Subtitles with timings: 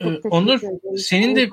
[0.00, 0.60] Ee, Onur
[0.96, 1.50] senin de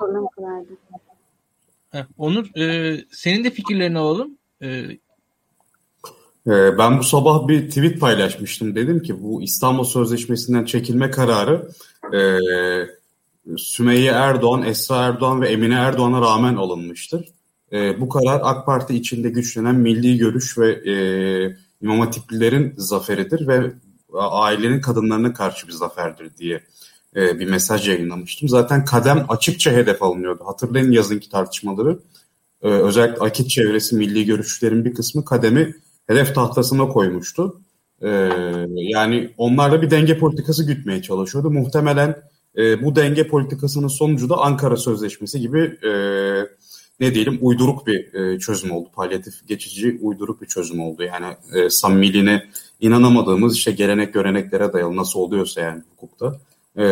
[2.18, 4.38] Onur e, senin de fikirlerini alalım.
[4.62, 4.68] E,
[6.46, 8.74] ee, ben bu sabah bir tweet paylaşmıştım.
[8.74, 11.68] Dedim ki bu İstanbul Sözleşmesi'nden çekilme kararı
[12.14, 12.38] e,
[13.56, 17.28] Sümeyye Erdoğan, Esra Erdoğan ve Emine Erdoğan'a rağmen alınmıştır.
[17.72, 20.94] E, bu karar AK Parti içinde güçlenen milli görüş ve e,
[21.82, 23.72] İmam Hatiplilerin zaferidir ve
[24.14, 26.60] ailenin kadınlarına karşı bir zaferdir diye
[27.16, 28.48] e, bir mesaj yayınlamıştım.
[28.48, 30.42] Zaten kadem açıkça hedef alınıyordu.
[30.46, 31.98] Hatırlayın yazınki tartışmaları.
[32.62, 35.74] E, özellikle akit çevresi milli görüşlerin bir kısmı kademi
[36.06, 37.60] hedef tahtasına koymuştu.
[38.02, 38.08] E,
[38.74, 41.50] yani onlarla bir denge politikası gütmeye çalışıyordu.
[41.50, 42.16] Muhtemelen
[42.56, 45.90] e, bu denge politikasının sonucu da Ankara Sözleşmesi gibi e,
[47.00, 48.88] ne diyelim uyduruk bir e, çözüm oldu.
[48.94, 51.02] Palyatif geçici uyduruk bir çözüm oldu.
[51.02, 52.46] Yani e, samimiliğine
[52.80, 56.40] inanamadığımız işte gelenek göreneklere dayalı nasıl oluyorsa yani hukukta
[56.78, 56.82] e,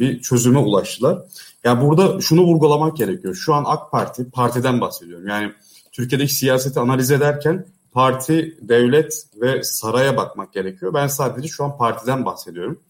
[0.00, 1.14] bir çözüme ulaştılar.
[1.14, 1.22] Ya
[1.64, 3.34] yani burada şunu vurgulamak gerekiyor.
[3.34, 5.28] Şu an AK Parti, partiden bahsediyorum.
[5.28, 5.52] Yani
[5.92, 10.94] Türkiye'deki siyaseti analiz ederken parti, devlet ve saraya bakmak gerekiyor.
[10.94, 12.80] Ben sadece şu an partiden bahsediyorum.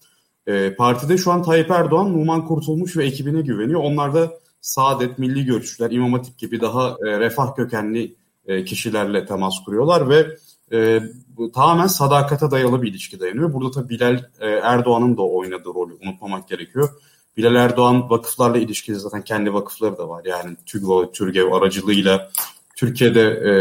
[0.46, 3.80] E, partide şu an Tayyip Erdoğan, Numan Kurtulmuş ve ekibine güveniyor.
[3.80, 9.54] Onlar da Saadet, Milli Görüşler, İmam Hatip gibi daha e, refah kökenli e, kişilerle temas
[9.64, 10.36] kuruyorlar ve
[10.74, 11.02] e,
[11.54, 13.52] tamamen sadakate dayalı bir ilişki dayanıyor.
[13.52, 16.88] Burada tabii Bilal e, Erdoğan'ın da oynadığı rolü unutmamak gerekiyor.
[17.36, 20.24] Bilal Erdoğan vakıflarla ilişkili zaten kendi vakıfları da var.
[20.24, 22.30] Yani TÜGVA, TÜRGEV aracılığıyla
[22.76, 23.52] Türkiye'de e,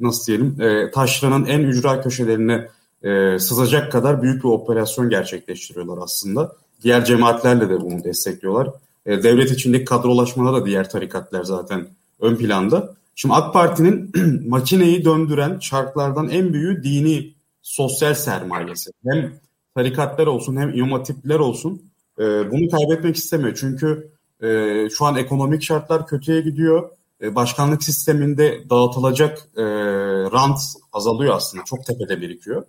[0.00, 2.68] nasıl diyelim e, taşranın en ücra köşelerine
[3.02, 6.56] e, sızacak kadar büyük bir operasyon gerçekleştiriyorlar aslında.
[6.82, 8.70] Diğer cemaatlerle de bunu destekliyorlar.
[9.06, 11.86] E, devlet içindeki kadrolaşmada da diğer tarikatlar zaten
[12.20, 12.94] ön planda.
[13.14, 14.12] Şimdi AK Parti'nin
[14.48, 18.90] makineyi döndüren şartlardan en büyüğü dini sosyal sermayesi.
[19.06, 19.32] Hem
[19.74, 21.82] tarikatlar olsun hem imam hatipler olsun
[22.18, 23.56] e, bunu kaybetmek istemiyor.
[23.60, 26.90] Çünkü e, şu an ekonomik şartlar kötüye gidiyor.
[27.22, 29.62] E, başkanlık sisteminde dağıtılacak e,
[30.32, 30.60] rant
[30.92, 31.64] azalıyor aslında.
[31.64, 32.64] Çok tepede birikiyor.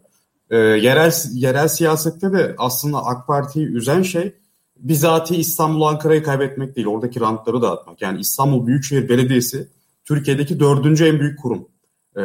[0.50, 4.34] E, yerel yerel siyasette de aslında AK Parti'yi üzen şey
[4.78, 6.88] bizatihi İstanbul Ankara'yı kaybetmek değil.
[6.88, 8.01] Oradaki rantları dağıtmak.
[8.01, 9.67] Yani İstanbul Büyükşehir Belediyesi
[10.06, 11.68] Türkiye'deki dördüncü en büyük kurum.
[12.16, 12.22] Ee,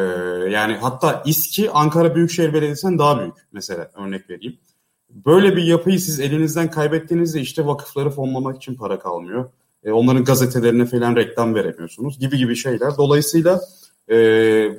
[0.51, 4.59] yani hatta İSKİ Ankara Büyükşehir Belediyesi'nden daha büyük mesela örnek vereyim.
[5.11, 9.51] Böyle bir yapıyı siz elinizden kaybettiğinizde işte vakıfları fonlamak için para kalmıyor.
[9.85, 12.97] E, onların gazetelerine falan reklam veremiyorsunuz gibi gibi şeyler.
[12.99, 13.61] Dolayısıyla
[14.11, 14.15] e,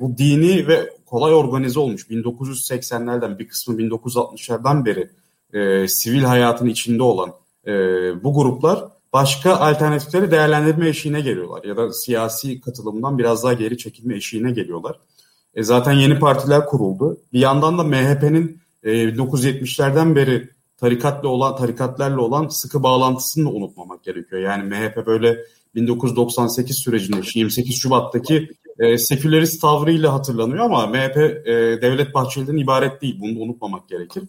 [0.00, 5.10] bu dini ve kolay organize olmuş 1980'lerden bir kısmı 1960'lardan beri
[5.52, 7.32] e, sivil hayatın içinde olan
[7.66, 7.72] e,
[8.24, 14.16] bu gruplar başka alternatifleri değerlendirme eşiğine geliyorlar ya da siyasi katılımdan biraz daha geri çekilme
[14.16, 14.96] eşiğine geliyorlar.
[15.54, 17.16] E zaten yeni partiler kuruldu.
[17.32, 24.04] Bir yandan da MHP'nin e, 1970'lerden beri tarikatla olan tarikatlarla olan sıkı bağlantısını da unutmamak
[24.04, 24.42] gerekiyor.
[24.42, 25.38] Yani MHP böyle
[25.74, 33.20] 1998 sürecinde 28 Şubat'taki e, sekülerist tavrıyla hatırlanıyor ama MHP e, Devlet Bahçeli'den ibaret değil.
[33.20, 34.22] Bunu da unutmamak gerekir.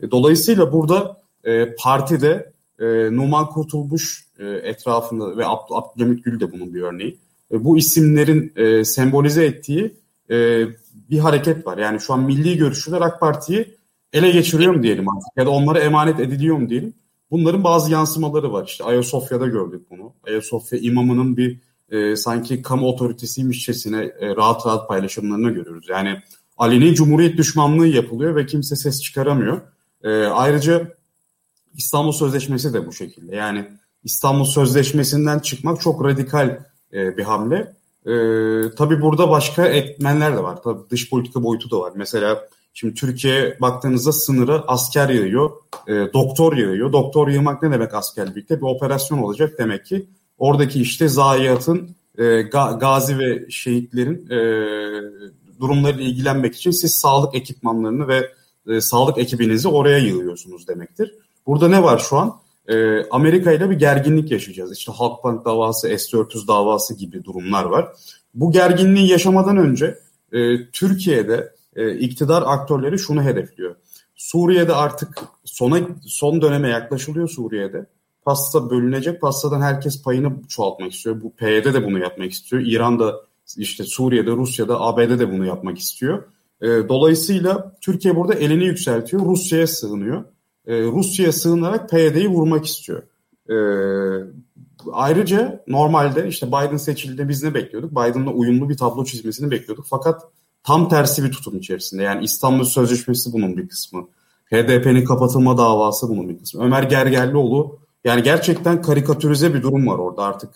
[0.00, 2.84] E, dolayısıyla burada e, partide e,
[3.16, 7.18] Numan Kurtulmuş e, etrafında ve Abd Abdülhamit Gül de bunun bir örneği.
[7.52, 9.94] E, bu isimlerin e, sembolize ettiği
[10.30, 10.66] e,
[11.10, 11.78] bir hareket var.
[11.78, 13.76] Yani şu an milli görüşçüler AK Parti'yi
[14.12, 16.94] ele geçiriyor mu diyelim artık ya da onlara emanet ediliyor mu diyelim.
[17.30, 18.64] Bunların bazı yansımaları var.
[18.66, 20.12] İşte Ayasofya'da gördük bunu.
[20.26, 21.58] Ayasofya imamının bir
[21.90, 25.86] e, sanki kamu otoritesiymişçesine e, rahat rahat paylaşımlarını görüyoruz.
[25.88, 26.22] Yani
[26.58, 29.60] aleni cumhuriyet düşmanlığı yapılıyor ve kimse ses çıkaramıyor.
[30.04, 30.94] E, ayrıca
[31.74, 33.36] İstanbul Sözleşmesi de bu şekilde.
[33.36, 33.64] Yani
[34.04, 36.58] İstanbul Sözleşmesi'nden çıkmak çok radikal
[36.92, 37.74] e, bir hamle.
[38.06, 38.14] E,
[38.76, 40.62] tabii burada başka etmenler de var.
[40.62, 41.92] Tabii dış politika boyutu da var.
[41.96, 45.50] Mesela şimdi Türkiye baktığınızda sınırı asker yığıyor,
[45.88, 46.92] e, doktor yığıyor.
[46.92, 48.56] Doktor yığmak ne demek asker birlikte?
[48.56, 50.06] Bir operasyon olacak demek ki.
[50.38, 52.42] Oradaki işte zayiatın, e,
[52.80, 54.38] gazi ve şehitlerin e,
[55.60, 58.30] durumlarıyla ilgilenmek için siz sağlık ekipmanlarını ve
[58.68, 61.14] e, sağlık ekibinizi oraya yığıyorsunuz demektir.
[61.46, 62.40] Burada ne var şu an?
[62.68, 64.72] E, Amerika ile bir gerginlik yaşayacağız.
[64.72, 67.88] İşte Halkbank davası, S-400 davası gibi durumlar var.
[68.34, 69.98] Bu gerginliği yaşamadan önce
[70.32, 73.76] e, Türkiye'de e, iktidar aktörleri şunu hedefliyor.
[74.14, 75.08] Suriye'de artık
[75.44, 77.86] sona son döneme yaklaşılıyor Suriye'de.
[78.24, 79.20] Pasta bölünecek.
[79.20, 81.22] Pastadan herkes payını çoğaltmak istiyor.
[81.22, 82.62] Bu PYD de bunu yapmak istiyor.
[82.66, 83.20] İran da
[83.56, 86.22] işte Suriye'de, Rusya'da, ABD de bunu yapmak istiyor.
[86.62, 89.26] E, dolayısıyla Türkiye burada elini yükseltiyor.
[89.26, 90.24] Rusya'ya sığınıyor
[90.66, 93.02] e, Rusya'ya sığınarak PYD'yi vurmak istiyor.
[93.50, 93.56] E,
[94.92, 97.92] ayrıca normalde işte Biden seçildiğinde biz ne bekliyorduk?
[97.92, 99.86] Biden'la uyumlu bir tablo çizmesini bekliyorduk.
[99.88, 100.22] Fakat
[100.62, 102.02] tam tersi bir tutum içerisinde.
[102.02, 104.08] Yani İstanbul Sözleşmesi bunun bir kısmı.
[104.50, 106.64] HDP'nin kapatılma davası bunun bir kısmı.
[106.64, 110.50] Ömer Gergerlioğlu Yani gerçekten karikatürize bir durum var orada artık.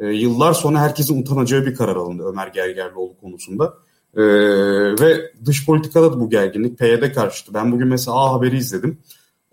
[0.00, 3.74] E, yıllar sonra herkesin utanacağı bir karar alındı Ömer Gergerlioğlu konusunda.
[4.16, 4.22] E,
[5.00, 7.54] ve dış politikada da bu gerginlik PYD karşıtı.
[7.54, 8.98] Ben bugün mesela A Haber'i izledim.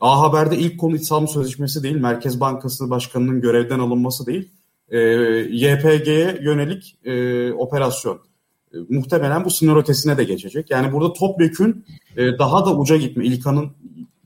[0.02, 4.50] A Haber'de ilk konu İslam Sözleşmesi değil, Merkez Bankası Başkanı'nın görevden alınması değil,
[4.90, 5.00] e,
[5.50, 8.20] YPG'ye yönelik e, operasyon.
[8.74, 10.72] E, muhtemelen bu sınır ötesine de geçecek.
[10.72, 11.86] Yani burada topyekün
[12.18, 13.26] e, daha da uca gitme.
[13.26, 13.72] İlkan'ın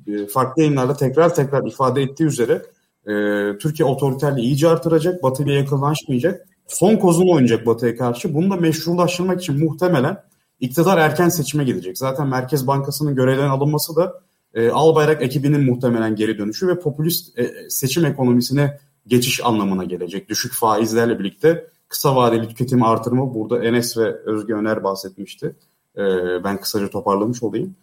[0.08, 2.62] e, farklı yayınlarda tekrar tekrar ifade ettiği üzere
[3.08, 3.14] e,
[3.58, 6.48] Türkiye otoriterliği iyice artıracak, Batı ile yakınlaşmayacak.
[6.68, 8.34] Son kozunu oynayacak Batı'ya karşı.
[8.34, 10.18] Bunu da meşrulaştırmak için muhtemelen
[10.60, 11.98] iktidar erken seçime gidecek.
[11.98, 14.22] Zaten Merkez Bankası'nın görevden alınması da
[14.54, 20.30] e, Albayrak ekibinin muhtemelen geri dönüşü ve popülist e, seçim ekonomisine geçiş anlamına gelecek.
[20.30, 25.56] Düşük faizlerle birlikte kısa vadeli tüketim artırımı burada Enes ve Özge Öner bahsetmişti.
[25.98, 26.04] E,
[26.44, 27.76] ben kısaca toparlamış olayım.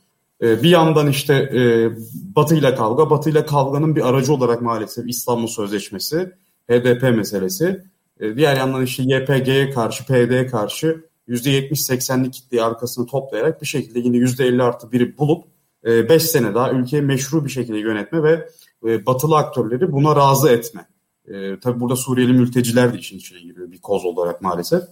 [0.43, 1.91] E, bir yandan işte e,
[2.37, 6.33] Batı ile kavga, Batı ile kavganın bir aracı olarak maalesef İstanbul Sözleşmesi,
[6.71, 7.85] HDP meselesi.
[8.21, 14.17] E, diğer yandan işte YPG'ye karşı, PYD'ye karşı %70-80'lik kitleyi arkasını toplayarak bir şekilde yine
[14.17, 15.45] %50 artı biri bulup
[15.85, 18.49] 5 e, sene daha ülkeyi meşru bir şekilde yönetme ve
[18.87, 20.87] e, batılı aktörleri buna razı etme.
[21.29, 24.83] E, tabii burada Suriyeli mülteciler de işin içine giriyor bir koz olarak maalesef.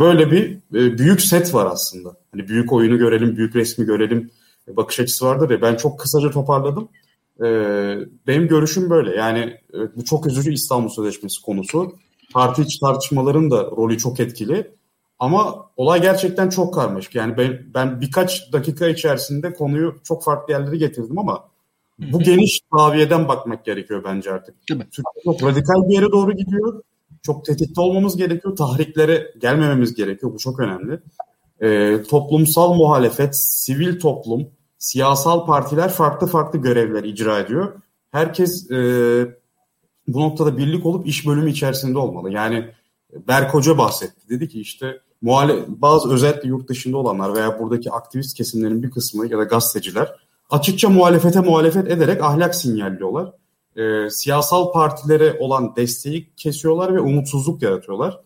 [0.00, 0.58] Böyle bir
[0.98, 2.16] büyük set var aslında.
[2.32, 4.30] Hani büyük oyunu görelim, büyük resmi görelim
[4.68, 5.62] bakış açısı vardır ya.
[5.62, 6.88] Ben çok kısaca toparladım.
[8.26, 9.16] Benim görüşüm böyle.
[9.16, 9.56] Yani
[9.96, 11.92] bu çok üzücü İstanbul Sözleşmesi konusu.
[12.32, 14.70] Parti içi tartışmaların da rolü çok etkili.
[15.22, 17.14] Ama olay gerçekten çok karmaşık.
[17.14, 21.48] Yani ben, ben birkaç dakika içerisinde konuyu çok farklı yerlere getirdim ama
[21.98, 24.54] bu geniş zaviyeden bakmak gerekiyor bence artık.
[24.66, 26.82] Türkiye çok radikal bir yere doğru gidiyor.
[27.22, 28.56] Çok tetikte olmamız gerekiyor.
[28.56, 30.32] Tahriklere gelmememiz gerekiyor.
[30.32, 31.00] Bu çok önemli.
[31.60, 34.48] Ee, toplumsal muhalefet, sivil toplum,
[34.78, 37.72] siyasal partiler farklı farklı görevler icra ediyor.
[38.10, 38.76] Herkes e,
[40.08, 42.30] bu noktada birlik olup iş bölümü içerisinde olmalı.
[42.32, 42.68] Yani
[43.28, 44.28] Berk Hoca bahsetti.
[44.28, 49.26] Dedi ki işte muhale bazı özellikle yurt dışında olanlar veya buradaki aktivist kesimlerin bir kısmı
[49.26, 50.16] ya da gazeteciler
[50.52, 53.32] açıkça muhalefete muhalefet ederek ahlak sinyalliyorlar.
[53.76, 58.20] E, siyasal partilere olan desteği kesiyorlar ve umutsuzluk yaratıyorlar.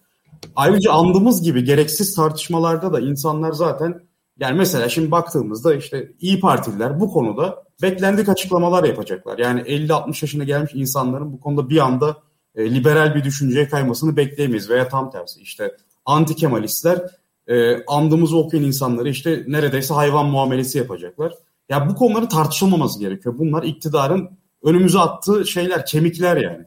[0.56, 4.00] Ayrıca andığımız gibi gereksiz tartışmalarda da insanlar zaten
[4.40, 9.38] yani mesela şimdi baktığımızda işte iyi Partililer bu konuda beklendik açıklamalar yapacaklar.
[9.38, 12.16] Yani 50-60 yaşına gelmiş insanların bu konuda bir anda
[12.54, 15.76] e, liberal bir düşünceye kaymasını bekleyemeyiz veya tam tersi işte
[16.06, 17.02] anti Kemalistler
[17.48, 21.32] e, andımızı okuyan insanları işte neredeyse hayvan muamelesi yapacaklar.
[21.68, 23.38] Ya bu konuları tartışılmaması gerekiyor.
[23.38, 24.30] Bunlar iktidarın
[24.62, 26.64] önümüze attığı şeyler, kemikler yani.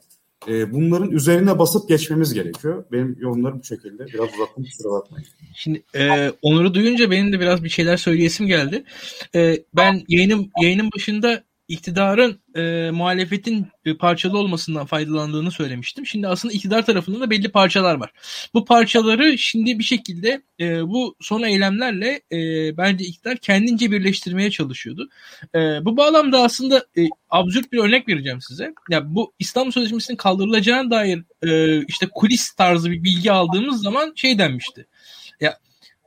[0.47, 2.85] E, bunların üzerine basıp geçmemiz gerekiyor.
[2.91, 4.05] Benim yorumlarım bu şekilde.
[4.05, 5.27] Biraz uzattım kusura bakmayın.
[5.55, 8.83] Şimdi e, Onur'u duyunca benim de biraz bir şeyler söyleyesim geldi.
[9.35, 16.05] E, ben yayının yayının başında iktidarın e, muhalefetin e, parçalı olmasından faydalandığını söylemiştim.
[16.05, 18.11] Şimdi aslında iktidar tarafında da belli parçalar var.
[18.53, 22.37] Bu parçaları şimdi bir şekilde e, bu son eylemlerle e,
[22.77, 25.09] bence iktidar kendince birleştirmeye çalışıyordu.
[25.55, 28.73] E, bu bağlamda aslında e, absürt bir örnek vereceğim size.
[28.89, 34.39] Ya bu İstanbul Sözleşmesi'nin kaldırılacağına dair e, işte kulis tarzı bir bilgi aldığımız zaman şey
[34.39, 34.87] denmişti.
[35.41, 35.57] Ya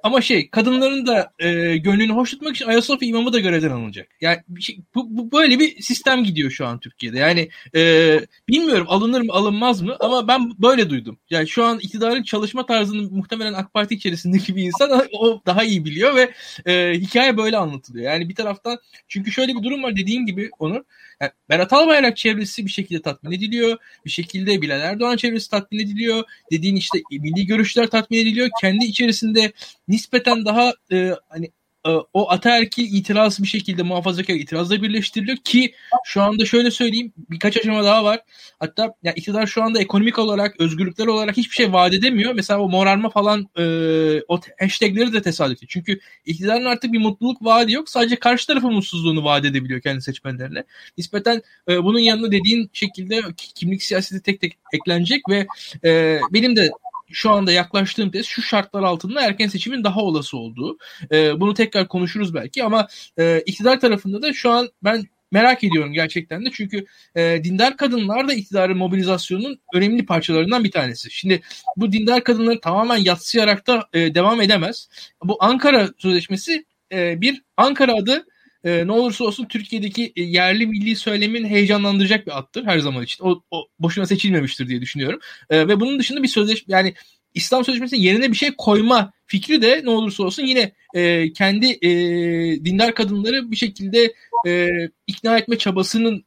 [0.02, 4.08] ama şey kadınların da e, gönlünü hoş tutmak için Ayasofya imamı da görevden alınacak.
[4.20, 7.19] Yani şey, bu, bu böyle bir sistem gidiyor şu an Türkiye'de.
[7.19, 11.19] Yani e, bilmiyorum alınır mı alınmaz mı ama ben böyle duydum.
[11.31, 15.84] Yani şu an iktidarın çalışma tarzını muhtemelen AK Parti içerisindeki bir insan o daha iyi
[15.84, 16.32] biliyor ve
[16.67, 18.12] e, hikaye böyle anlatılıyor.
[18.12, 20.84] Yani bir taraftan çünkü şöyle bir durum var dediğin gibi onu
[21.22, 23.76] yani Berat Albayrak çevresi bir şekilde tatmin ediliyor.
[24.05, 26.24] Bir şekilde Bilal Erdoğan çevresi tatmin ediliyor.
[26.52, 28.48] Dediğin işte milli görüşler tatmin ediliyor.
[28.60, 29.52] Kendi içerisinde
[29.88, 31.50] nispeten daha e, hani e,
[32.12, 35.74] o ataerkil itiraz bir şekilde muhafazakar itirazla birleştiriliyor ki
[36.05, 38.20] şu anda şöyle söyleyeyim birkaç aşama daha var.
[38.58, 42.32] Hatta yani iktidar şu anda ekonomik olarak, özgürlükler olarak hiçbir şey vaat edemiyor.
[42.34, 43.65] Mesela o morarma falan e,
[44.29, 45.67] o hashtagleri de tesadüfi.
[45.67, 47.89] Çünkü iktidarın artık bir mutluluk vaadi yok.
[47.89, 50.65] Sadece karşı tarafın mutsuzluğunu vaat edebiliyor kendi seçmenlerine.
[50.98, 55.46] Nispeten e, bunun yanında dediğin şekilde kimlik siyaseti tek tek eklenecek ve
[55.84, 56.70] e, benim de
[57.12, 60.78] şu anda yaklaştığım tez şu şartlar altında erken seçimin daha olası olduğu.
[61.12, 62.88] E, bunu tekrar konuşuruz belki ama
[63.19, 66.84] e, iktidar tarafında da şu an ben merak ediyorum gerçekten de çünkü
[67.16, 71.10] e, dindar kadınlar da iktidarın mobilizasyonunun önemli parçalarından bir tanesi.
[71.10, 71.42] Şimdi
[71.76, 74.88] bu dindar kadınları tamamen yatsıyarak da e, devam edemez.
[75.24, 78.26] Bu Ankara Sözleşmesi e, bir Ankara adı
[78.64, 83.24] e, ne olursa olsun Türkiye'deki e, yerli milli söylemin heyecanlandıracak bir attır her zaman için.
[83.24, 85.20] O, o boşuna seçilmemiştir diye düşünüyorum.
[85.50, 86.94] E, ve bunun dışında bir sözleşme yani
[87.34, 91.90] İslam Sözleşmesi'nin yerine bir şey koyma fikri de ne olursa olsun yine e, kendi e,
[92.64, 94.14] dindar kadınları bir şekilde
[94.46, 94.69] e,
[95.06, 96.24] ikna etme çabasının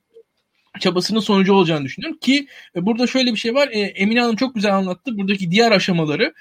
[0.79, 3.69] çabasının sonucu olacağını düşünüyorum ki e, burada şöyle bir şey var.
[3.71, 5.17] E, Emine Hanım çok güzel anlattı.
[5.17, 6.33] Buradaki diğer aşamaları.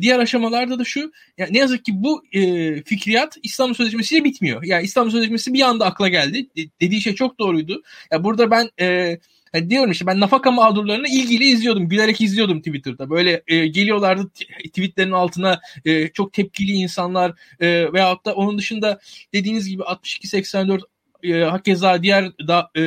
[0.00, 4.62] Diğer aşamalarda da şu yani ne yazık ki bu e, fikriyat İstanbul Sözleşmesi ile bitmiyor.
[4.62, 6.48] Yani İstanbul Sözleşmesi bir anda akla geldi.
[6.56, 7.82] De, dediği şey çok doğruydu.
[8.12, 9.18] Ya burada ben e,
[9.54, 11.88] yani diyorum işte ben nafaka mağdurlarını ilgili izliyordum.
[11.88, 13.10] Gülerek izliyordum Twitter'da.
[13.10, 14.28] Böyle e, geliyorlardı
[14.64, 19.00] tweetlerin altına e, çok tepkili insanlar e, veyahut da onun dışında
[19.34, 20.80] dediğiniz gibi 62-84
[21.22, 22.82] e, hakeza diğer da e,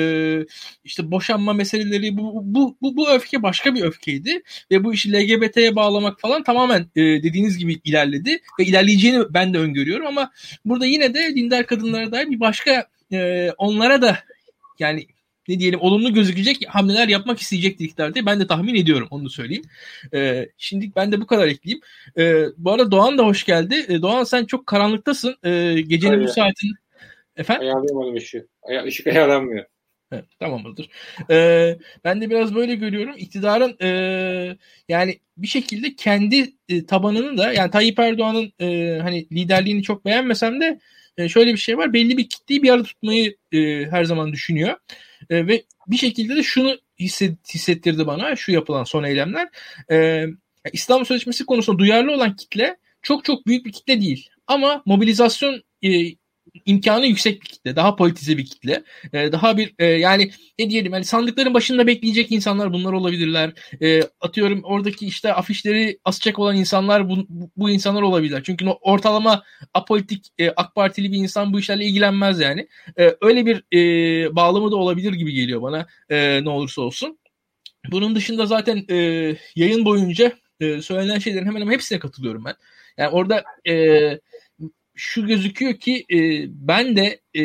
[0.83, 5.75] işte boşanma meseleleri bu, bu bu bu öfke başka bir öfkeydi ve bu işi LGBT'ye
[5.75, 10.31] bağlamak falan tamamen e, dediğiniz gibi ilerledi ve ilerleyeceğini ben de öngörüyorum ama
[10.65, 14.17] burada yine de dindar kadınlara dair bir başka e, onlara da
[14.79, 15.07] yani
[15.47, 19.29] ne diyelim olumlu gözükecek hamleler yapmak isteyecektir iktidar diye ben de tahmin ediyorum onu da
[19.29, 19.63] söyleyeyim.
[20.13, 21.81] E, şimdi ben de bu kadar ekleyeyim.
[22.17, 23.85] E, bu arada Doğan da hoş geldi.
[23.87, 25.35] E, Doğan sen çok karanlıktasın.
[25.43, 26.27] E, gecenin Aynen.
[26.27, 26.73] bu saatinde
[27.39, 27.61] Efendim?
[27.61, 28.47] Ayarlayamadım ışığı.
[28.63, 29.65] Ay- ışık ayarlanmıyor.
[30.11, 30.89] Evet, tamamdır.
[31.31, 33.15] Ee, ben de biraz böyle görüyorum.
[33.17, 34.57] İktidarın e,
[34.89, 40.61] yani bir şekilde kendi e, tabanını da yani Tayyip Erdoğan'ın e, hani liderliğini çok beğenmesem
[40.61, 40.79] de
[41.17, 41.93] e, şöyle bir şey var.
[41.93, 44.77] Belli bir kitleyi bir arada tutmayı e, her zaman düşünüyor.
[45.29, 49.49] E, ve bir şekilde de şunu hisset, hissettirdi bana şu yapılan son eylemler.
[49.91, 50.25] E,
[50.73, 54.29] İstanbul Sözleşmesi konusunda duyarlı olan kitle çok çok büyük bir kitle değil.
[54.47, 55.89] Ama mobilizasyon e,
[56.65, 60.93] imkanı yüksek bir kitle, daha politize bir kitle, e, daha bir e, yani ne diyelim
[60.93, 63.51] yani sandıkların başında bekleyecek insanlar bunlar olabilirler.
[63.81, 67.27] E, atıyorum oradaki işte afişleri asacak olan insanlar bu,
[67.57, 68.43] bu insanlar olabilirler.
[68.43, 72.67] Çünkü ortalama apolitik e, AK Partili bir insan bu işlerle ilgilenmez yani.
[72.99, 77.19] E, öyle bir e, bağlamı da olabilir gibi geliyor bana e, ne olursa olsun.
[77.91, 78.95] Bunun dışında zaten e,
[79.55, 82.55] yayın boyunca e, söylenen şeylerin hemen hemen hepsine katılıyorum ben.
[82.97, 83.73] Yani orada e,
[84.99, 86.17] şu gözüküyor ki e,
[86.67, 87.43] ben de e,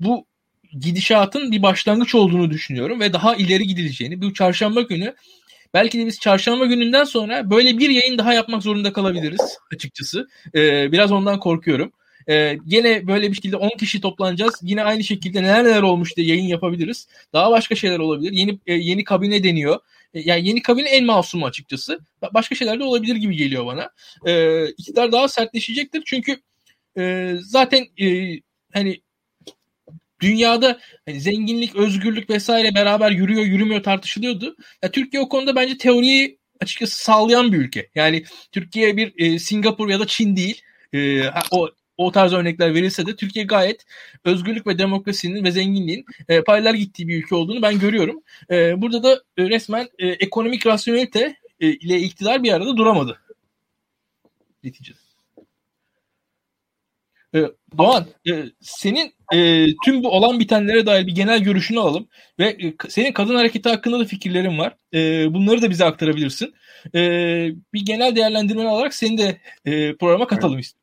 [0.00, 0.26] bu
[0.80, 4.22] gidişatın bir başlangıç olduğunu düşünüyorum ve daha ileri gidileceğini.
[4.22, 5.14] Bu çarşamba günü
[5.74, 10.28] belki de biz çarşamba gününden sonra böyle bir yayın daha yapmak zorunda kalabiliriz açıkçası.
[10.54, 11.92] E, biraz ondan korkuyorum.
[12.28, 14.54] E, gene böyle bir şekilde 10 kişi toplanacağız.
[14.62, 17.08] Yine aynı şekilde neler neler olmuş diye yayın yapabiliriz.
[17.32, 18.32] Daha başka şeyler olabilir.
[18.32, 19.78] Yeni e, yeni kabine deniyor.
[20.14, 21.98] E, yani yeni kabine en masumu açıkçası.
[22.34, 23.90] Başka şeyler de olabilir gibi geliyor bana.
[24.26, 26.36] E, iktidar daha sertleşecektir çünkü
[26.98, 28.36] e, zaten e,
[28.72, 29.00] hani
[30.20, 34.56] dünyada hani zenginlik, özgürlük vesaire beraber yürüyor, yürümüyor tartışılıyordu.
[34.82, 37.90] Ya Türkiye o konuda bence teoriyi açıkçası sağlayan bir ülke.
[37.94, 40.62] Yani Türkiye bir e, Singapur ya da Çin değil.
[40.92, 41.70] E, o
[42.02, 43.84] o tarz örnekler verilse de Türkiye gayet
[44.24, 48.22] özgürlük ve demokrasinin ve zenginliğin e, paylar gittiği bir ülke olduğunu ben görüyorum.
[48.50, 53.20] E, burada da e, resmen e, ekonomik rasyonelite e, ile iktidar bir arada duramadı.
[54.64, 54.98] Neticede.
[57.34, 57.40] E,
[57.78, 62.74] Doğan, e, senin e, tüm bu olan bitenlere dair bir genel görüşünü alalım ve e,
[62.88, 64.76] senin kadın hareketi hakkında da fikirlerin var.
[64.94, 66.54] E, bunları da bize aktarabilirsin.
[66.94, 67.00] E,
[67.74, 70.81] bir genel değerlendirme alarak seni de e, programa katalım istiyorum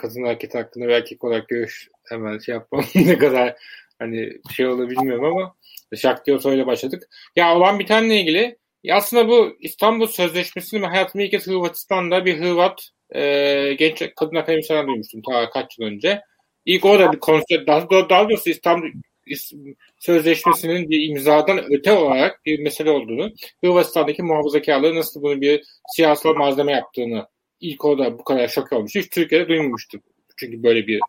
[0.00, 3.56] kadın hareketi hakkında bir erkek olarak görüş hemen şey yapmam ne kadar
[3.98, 5.54] hani şey olabilmiyorum ama
[5.96, 7.08] Şak ile başladık.
[7.36, 12.88] Ya olan bitenle ilgili ya aslında bu İstanbul Sözleşmesi'ni hayatımda ilk kez Hırvatistan'da bir Hırvat
[13.14, 16.20] e, genç kadın akademisyenler duymuştum ta kaç yıl önce.
[16.64, 18.88] İlk orada bir konsept, daha, daha doğrusu İstanbul
[19.98, 23.32] Sözleşmesi'nin bir imzadan öte olarak bir mesele olduğunu,
[23.64, 25.62] Hırvatistan'daki muhafazakarları nasıl bunu bir
[25.96, 27.26] siyasal malzeme yaptığını
[27.60, 29.00] ilk o da bu kadar şok olmuştu.
[29.00, 30.02] Hiç Türkiye'de duymamıştım.
[30.36, 31.00] Çünkü böyle bir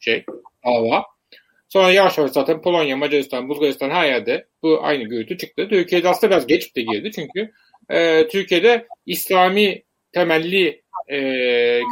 [0.00, 0.24] şey
[0.62, 1.04] hava.
[1.68, 5.68] Sonra yavaş yavaş zaten Polonya, Macaristan, Bulgaristan her yerde bu aynı gürültü çıktı.
[5.68, 7.52] Türkiye'de aslında biraz geç de girdi çünkü
[7.90, 11.18] e, Türkiye'de İslami temelli e,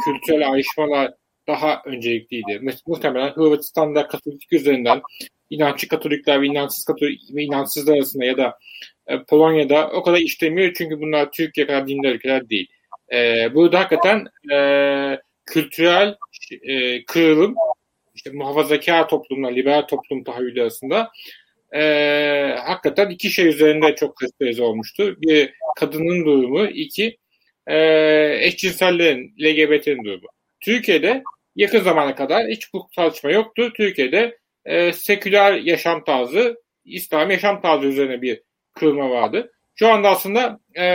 [0.05, 1.13] kültürel ayrışmalar
[1.47, 2.61] daha öncelikliydi.
[2.87, 5.01] Muhtemelen Hırvatistan'da Katolik üzerinden
[5.49, 8.57] inançlı Katolikler ve inançsız Katolik ve inançsızlar arasında ya da
[9.07, 12.67] e, Polonya'da o kadar işlemiyor çünkü bunlar Türkiye kadar dindar ülkeler değil.
[13.13, 16.15] E, burada hakikaten e, kültürel
[16.61, 17.55] e, kırılım,
[18.15, 21.11] işte muhafazakar toplumla liberal toplum tahayyülü arasında
[21.75, 21.81] e,
[22.65, 25.15] hakikaten iki şey üzerinde çok kriz olmuştu.
[25.21, 27.17] Bir kadının durumu, iki
[27.67, 27.77] e,
[28.41, 30.27] eşcinsellerin, LGBT'nin durumu.
[30.59, 31.23] Türkiye'de
[31.55, 33.73] yakın zamana kadar hiç bu tartışma yoktu.
[33.77, 38.41] Türkiye'de e, seküler yaşam tarzı, İslam yaşam tarzı üzerine bir
[38.73, 39.51] kırılma vardı.
[39.75, 40.85] Şu anda aslında e,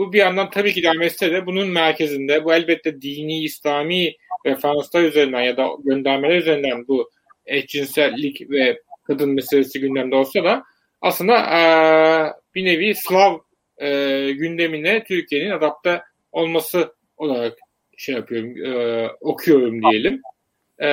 [0.00, 4.14] bu bir yandan tabii ki etse de bunun merkezinde bu elbette dini, İslami
[4.46, 7.10] referanslar üzerinden ya da göndermeler üzerinden bu
[7.46, 10.64] eşcinsellik ve kadın meselesi gündemde olsa da
[11.00, 11.60] aslında e,
[12.54, 13.38] bir nevi Slav
[13.78, 13.88] e,
[14.32, 16.02] gündemine Türkiye'nin adapte
[16.32, 17.58] olması olarak
[17.96, 20.22] şey yapıyorum, e, okuyorum diyelim.
[20.78, 20.88] E,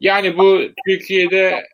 [0.00, 1.64] yani bu Türkiye'de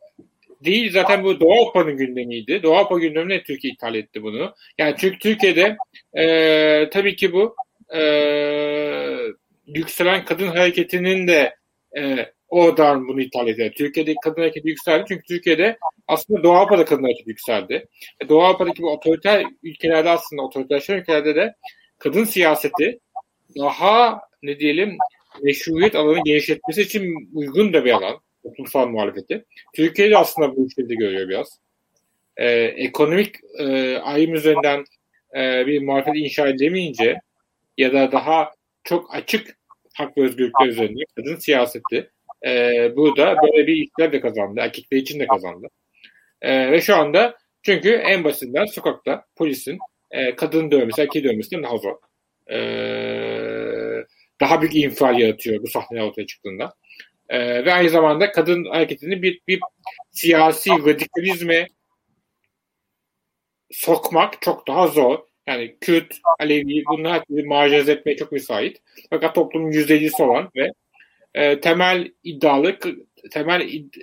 [0.64, 2.62] değil zaten bu Doğu Avrupa'nın gündemiydi.
[2.62, 4.54] Doğu Avrupa gündemine Türkiye ithal etti bunu.
[4.78, 5.76] Yani çünkü Türkiye'de
[6.14, 7.56] e, tabii ki bu
[7.94, 8.00] e,
[9.66, 11.56] yükselen kadın hareketinin de
[11.98, 13.70] e, oradan bunu ithal ediyor.
[13.70, 15.78] Türkiye'deki kadın hareketi yükseldi çünkü Türkiye'de
[16.08, 17.86] aslında Doğu Avrupa'da kadın hareketi yükseldi.
[18.20, 21.54] E, Doğu Avrupa'daki bu otoriter ülkelerde aslında otoriter ülkelerde de
[21.98, 22.98] kadın siyaseti
[23.58, 24.96] daha ne diyelim
[25.42, 29.44] meşruiyet alanı genişletmesi için uygun da bir alan toplumsal muhalefeti.
[29.74, 31.60] Türkiye'de aslında bu işleri görüyor biraz.
[32.36, 34.84] Ee, ekonomik e, ayrım üzerinden
[35.36, 37.20] e, bir muhalefet inşa edemeyince
[37.78, 38.50] ya da daha
[38.84, 39.56] çok açık
[39.94, 42.10] hak ve özgürlükler üzerinde kadın siyaseti
[42.46, 42.50] e,
[42.96, 44.60] burada böyle bir işler de kazandı.
[44.60, 45.66] Erkekler için de kazandı.
[46.42, 49.78] E, ve şu anda çünkü en basitinden sokakta polisin
[50.10, 51.96] e, kadın dövmesi, erkeği dövmesinden daha zor.
[52.50, 52.58] E,
[54.40, 56.74] daha büyük infial yaratıyor bu sahne ortaya çıktığında.
[57.28, 59.60] E, ve aynı zamanda kadın hareketini bir, bir
[60.10, 61.68] siyasi radikalizme
[63.70, 65.18] sokmak çok daha zor.
[65.46, 68.82] Yani Kürt, Alevi bunlar marjinalize etmeye çok müsait.
[69.10, 70.72] Fakat toplumun %50'si olan ve
[71.34, 72.78] e, temel iddialı,
[73.30, 73.94] temel id,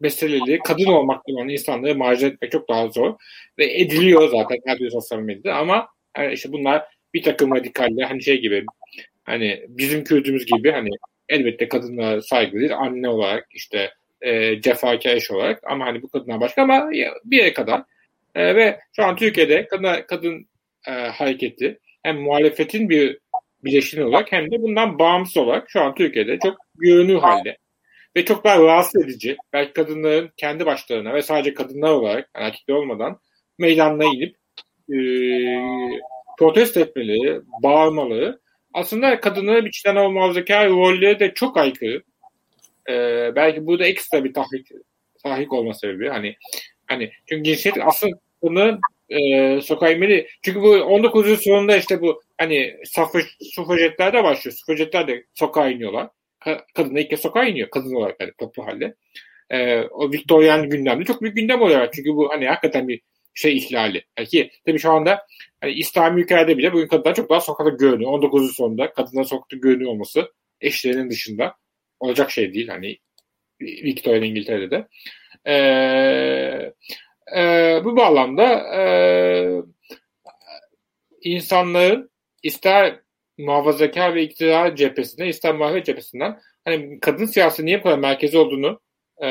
[0.00, 3.14] meseleleri kadın olmakta olan insanları marjinalize etmek çok daha zor.
[3.58, 8.22] Ve ediliyor zaten her bir sosyal medyada ama yani işte bunlar bir takım radikaller hani
[8.22, 8.64] şey gibi
[9.24, 10.88] hani bizim Kürt'ümüz gibi hani
[11.28, 16.62] elbette kadınlara saygılıdır anne olarak işte e, cefakar eş olarak ama hani bu kadınlar başka
[16.62, 16.90] ama
[17.24, 17.82] bir yere kadar
[18.34, 20.46] e, ve şu an Türkiye'de kadın, kadın
[20.86, 23.18] e, hareketi hem muhalefetin bir
[23.64, 27.56] bileşini olarak hem de bundan bağımsız olarak şu an Türkiye'de çok görünür halde.
[28.16, 29.36] Ve çok daha rahatsız edici.
[29.52, 33.20] Belki kadınların kendi başlarına ve sadece kadınlar olarak yani erkekler olmadan
[33.58, 34.36] meydanına inip
[34.92, 34.98] e,
[36.38, 38.38] protesto etmeleri, bağırmaları
[38.74, 42.02] aslında kadınlara biçilen o muhafazakar rolleri de çok aykırı.
[42.88, 42.94] E,
[43.36, 44.66] belki burada ekstra bir tahrik,
[45.22, 46.08] tahrik olma sebebi.
[46.08, 46.36] Hani
[46.86, 50.28] hani çünkü cinsiyet aslında bunların e, sokağa inmeli.
[50.42, 51.28] Çünkü bu 19.
[51.28, 52.76] yüzyıl sonunda işte bu hani
[53.54, 54.56] sufajetlerde başlıyor.
[54.56, 56.08] Sufajetler de sokağa iniyorlar.
[56.40, 57.70] Ka- kadınlar ilk kez sokağa iniyor.
[57.70, 58.94] Kadın olarak yani toplu halde.
[59.50, 61.88] E, o Victorian gündemde çok büyük gündem oluyor.
[61.94, 63.00] Çünkü bu hani hakikaten bir
[63.34, 64.04] şey ihlali.
[64.30, 65.26] Ki tabii şu anda
[65.60, 68.10] hani İslami ülkelerde bile bugün kadınlar çok daha sokakta görünüyor.
[68.10, 68.42] 19.
[68.42, 71.54] yüzyıl sonunda kadınlar sokakta görünüyor olması eşlerinin dışında
[72.00, 72.68] olacak şey değil.
[72.68, 72.98] Hani
[73.60, 74.88] Victorian İngiltere'de de.
[75.44, 76.72] Ee,
[77.36, 78.44] e, bu bağlamda
[78.76, 78.82] e,
[81.22, 82.10] insanların
[82.42, 83.00] ister
[83.38, 88.80] muhafazakar ve iktidar cephesinden ister muhalefet cephesinden hani kadın siyaseti niye bu kadar merkezi olduğunu
[89.22, 89.28] e,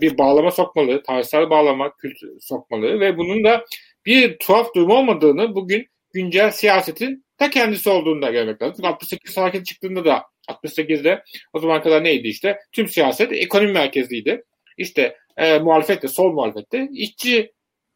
[0.00, 3.64] bir bağlama sokmalı, tarihsel bağlama kült sokmalı ve bunun da
[4.06, 8.84] bir tuhaf durum olmadığını bugün güncel siyasetin ta kendisi olduğunu da görmek lazım.
[8.84, 12.58] 68 hareket çıktığında da 68'de o zaman kadar neydi işte?
[12.72, 14.44] Tüm siyaset ekonomi merkezliydi.
[14.78, 17.52] İşte e, muhalefette, sol muhalefette işçi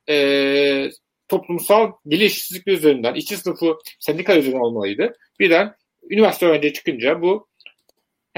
[0.09, 0.91] e,
[1.29, 5.13] toplumsal bilinçsizlikler üzerinden, işçi sınıfı sendika üzerinden olmalıydı.
[5.41, 5.75] Birden
[6.11, 7.50] üniversite öğrenci çıkınca bu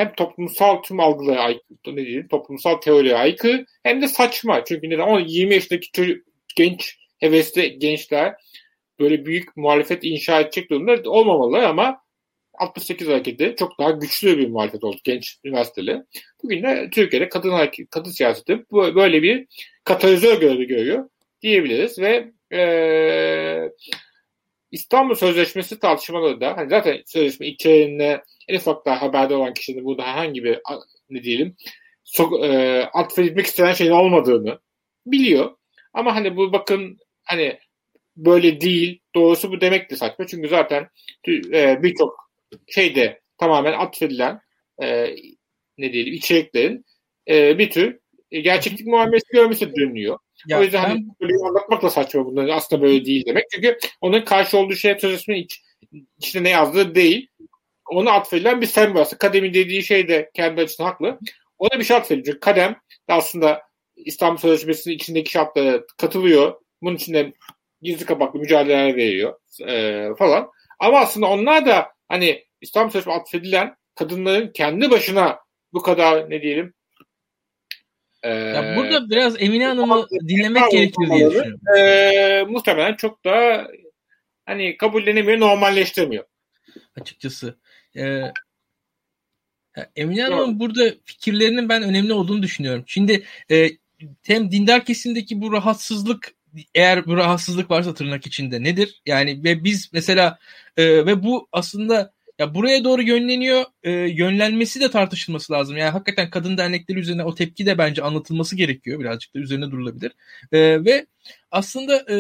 [0.03, 4.65] hem toplumsal tüm algılara aykırı, ne diyeyim, toplumsal teoriye aykırı hem de saçma.
[4.65, 5.19] Çünkü neden?
[5.19, 8.35] 20 yaşındaki çocuk, genç, hevesli gençler
[9.01, 12.03] böyle büyük muhalefet inşa edecek durumda olmamalı ama
[12.55, 16.03] 68 hareketi çok daha güçlü bir muhalefet oldu genç üniversiteli.
[16.43, 17.53] Bugün de Türkiye'de kadın
[17.91, 19.47] kadın siyaseti böyle bir
[19.85, 21.09] katalizör görevi görüyor
[21.43, 22.63] diyebiliriz ve e,
[24.73, 30.03] İstanbul Sözleşmesi tartışmaları da hani zaten sözleşme içeriğinde en ufak daha haberde olan kişinin burada
[30.03, 30.61] herhangi bir
[31.11, 31.57] ne diyelim
[32.05, 34.59] so, e, atfedilmek istenen şeyin olmadığını
[35.07, 35.57] biliyor.
[35.93, 37.59] Ama hani bu bakın hani
[38.17, 39.01] böyle değil.
[39.15, 40.27] Doğrusu bu demek de saçma.
[40.27, 40.89] Çünkü zaten
[41.29, 42.17] e, birçok
[42.69, 44.41] şeyde tamamen atfedilen
[44.83, 45.17] e,
[45.79, 46.85] ne diyelim içeriklerin
[47.29, 47.99] e, bir tür
[48.31, 50.19] gerçeklik muamelesi görmesi dönüyor.
[50.47, 50.89] Ya o yüzden ben...
[50.89, 52.49] hani böyle anlatmak da saçma bunlar.
[52.49, 53.45] Aslında böyle değil demek.
[53.51, 55.63] Çünkü onun karşı olduğu şey sözleşmenin iç,
[56.19, 57.29] içinde ne yazdığı değil.
[57.91, 59.05] Ona atfedilen bir sembol.
[59.05, 61.19] Kademi dediği şey de kendi açısından haklı.
[61.59, 62.27] Ona bir şey atfediliyor.
[62.27, 62.77] Çünkü kadem
[63.09, 63.63] aslında
[63.97, 66.55] İstanbul Sözleşmesi'nin içindeki şartlara katılıyor.
[66.83, 67.33] Bunun içinde
[67.83, 70.51] gizli kapaklı mücadeleler veriyor e, falan.
[70.79, 75.39] Ama aslında onlar da hani İstanbul Sözleşmesi atfedilen kadınların kendi başına
[75.73, 76.75] bu kadar ne diyelim
[78.23, 81.61] ee, ya burada biraz Emine Hanım'ı dinlemek gerekir diye düşünüyorum.
[81.79, 83.67] E, muhtemelen çok da
[84.47, 86.25] hani kabullenemiyor, normalleştirmiyor.
[87.01, 87.59] Açıkçası.
[87.97, 88.23] E,
[89.97, 92.85] Emine Hanım'ın burada fikirlerinin ben önemli olduğunu düşünüyorum.
[92.87, 93.69] Şimdi e,
[94.23, 96.35] hem dindar kesimdeki bu rahatsızlık
[96.75, 99.03] eğer bu rahatsızlık varsa tırnak içinde nedir?
[99.07, 100.39] Yani ve biz mesela
[100.77, 105.77] e, ve bu aslında ya buraya doğru yönleniyor, e, yönlenmesi de tartışılması lazım.
[105.77, 109.01] Yani hakikaten kadın dernekleri üzerine o tepki de bence anlatılması gerekiyor.
[109.01, 110.13] Birazcık da üzerine durulabilir.
[110.53, 111.07] E, ve
[111.51, 112.17] aslında e,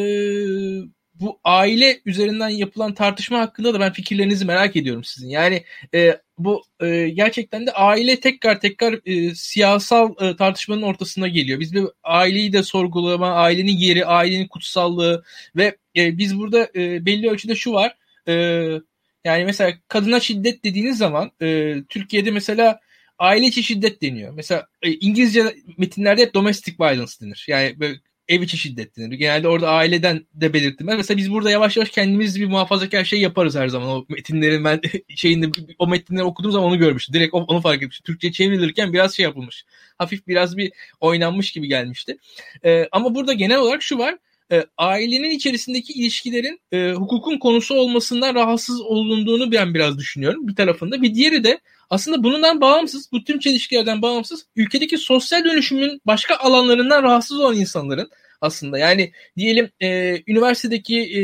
[1.14, 5.28] bu aile üzerinden yapılan tartışma hakkında da ben fikirlerinizi merak ediyorum sizin.
[5.28, 11.60] Yani e, bu e, gerçekten de aile tekrar tekrar e, siyasal e, tartışmanın ortasına geliyor.
[11.60, 15.24] Biz bir aileyi de sorgulama, ailenin yeri, ailenin kutsallığı
[15.56, 17.96] ve e, biz burada e, belli ölçüde şu var.
[18.28, 18.34] E,
[19.24, 22.80] yani mesela kadına şiddet dediğiniz zaman e, Türkiye'de mesela
[23.18, 24.32] aile içi şiddet deniyor.
[24.34, 27.44] Mesela e, İngilizce metinlerde hep domestic violence denir.
[27.48, 29.16] Yani böyle ev içi şiddet denir.
[29.16, 30.86] Genelde orada aileden de belirttim.
[30.86, 33.88] Mesela biz burada yavaş yavaş kendimiz bir muhafazakar şey yaparız her zaman.
[33.88, 34.80] O metinlerin ben
[35.16, 37.14] şeyinde o metinleri okuduğum zaman onu görmüştüm.
[37.14, 38.04] Direkt onu fark etmiştim.
[38.04, 39.64] Türkçe çevrilirken biraz şey yapılmış.
[39.98, 42.16] Hafif biraz bir oynanmış gibi gelmişti.
[42.64, 44.18] Ee, ama burada genel olarak şu var
[44.52, 51.02] e, ailenin içerisindeki ilişkilerin e, hukukun konusu olmasından rahatsız olunduğunu ben biraz düşünüyorum bir tarafında.
[51.02, 51.60] Bir diğeri de
[51.90, 58.10] aslında bundan bağımsız, bu tüm çelişkilerden bağımsız ülkedeki sosyal dönüşümün başka alanlarından rahatsız olan insanların
[58.40, 61.22] aslında yani diyelim e, üniversitedeki e,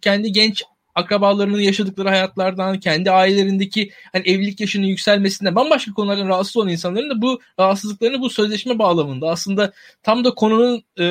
[0.00, 0.64] kendi genç
[0.96, 7.22] akrabalarının yaşadıkları hayatlardan, kendi ailelerindeki hani evlilik yaşının yükselmesinden bambaşka konulardan rahatsız olan insanların da
[7.22, 11.04] bu rahatsızlıklarını bu sözleşme bağlamında aslında tam da konunun e,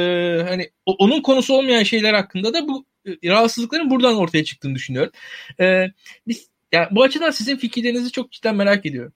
[0.49, 5.11] hani onun konusu olmayan şeyler hakkında da bu e, rahatsızlıkların buradan ortaya çıktığını düşünüyorum.
[5.59, 5.87] E,
[6.27, 9.13] biz yani bu açıdan sizin fikirlerinizi çok cidden merak ediyorum.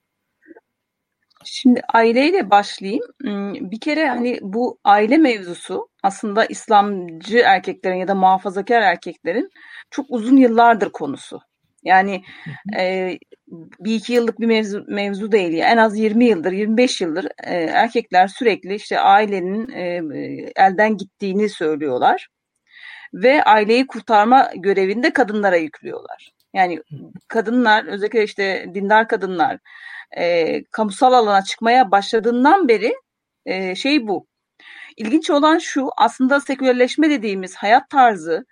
[1.44, 3.04] Şimdi aileyle başlayayım.
[3.20, 9.50] Hmm, bir kere hani bu aile mevzusu aslında İslamcı erkeklerin ya da muhafazakar erkeklerin
[9.90, 11.40] çok uzun yıllardır konusu.
[11.82, 12.22] Yani
[12.78, 13.18] e,
[13.80, 15.58] bir iki yıllık bir mevzu, mevzu değil.
[15.58, 20.02] En az 20 yıldır, 25 yıldır e, erkekler sürekli işte ailenin e,
[20.56, 22.28] elden gittiğini söylüyorlar.
[23.14, 26.30] Ve aileyi kurtarma görevini de kadınlara yüklüyorlar.
[26.54, 26.82] Yani
[27.28, 29.58] kadınlar, özellikle işte dindar kadınlar,
[30.16, 32.94] e, kamusal alana çıkmaya başladığından beri
[33.46, 34.26] e, şey bu.
[34.96, 38.44] İlginç olan şu aslında sekülerleşme dediğimiz hayat tarzı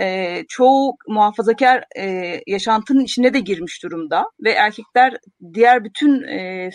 [0.00, 5.16] e, çoğu muhafazakar e, yaşantının içine de girmiş durumda ve erkekler
[5.54, 6.70] diğer bütün e,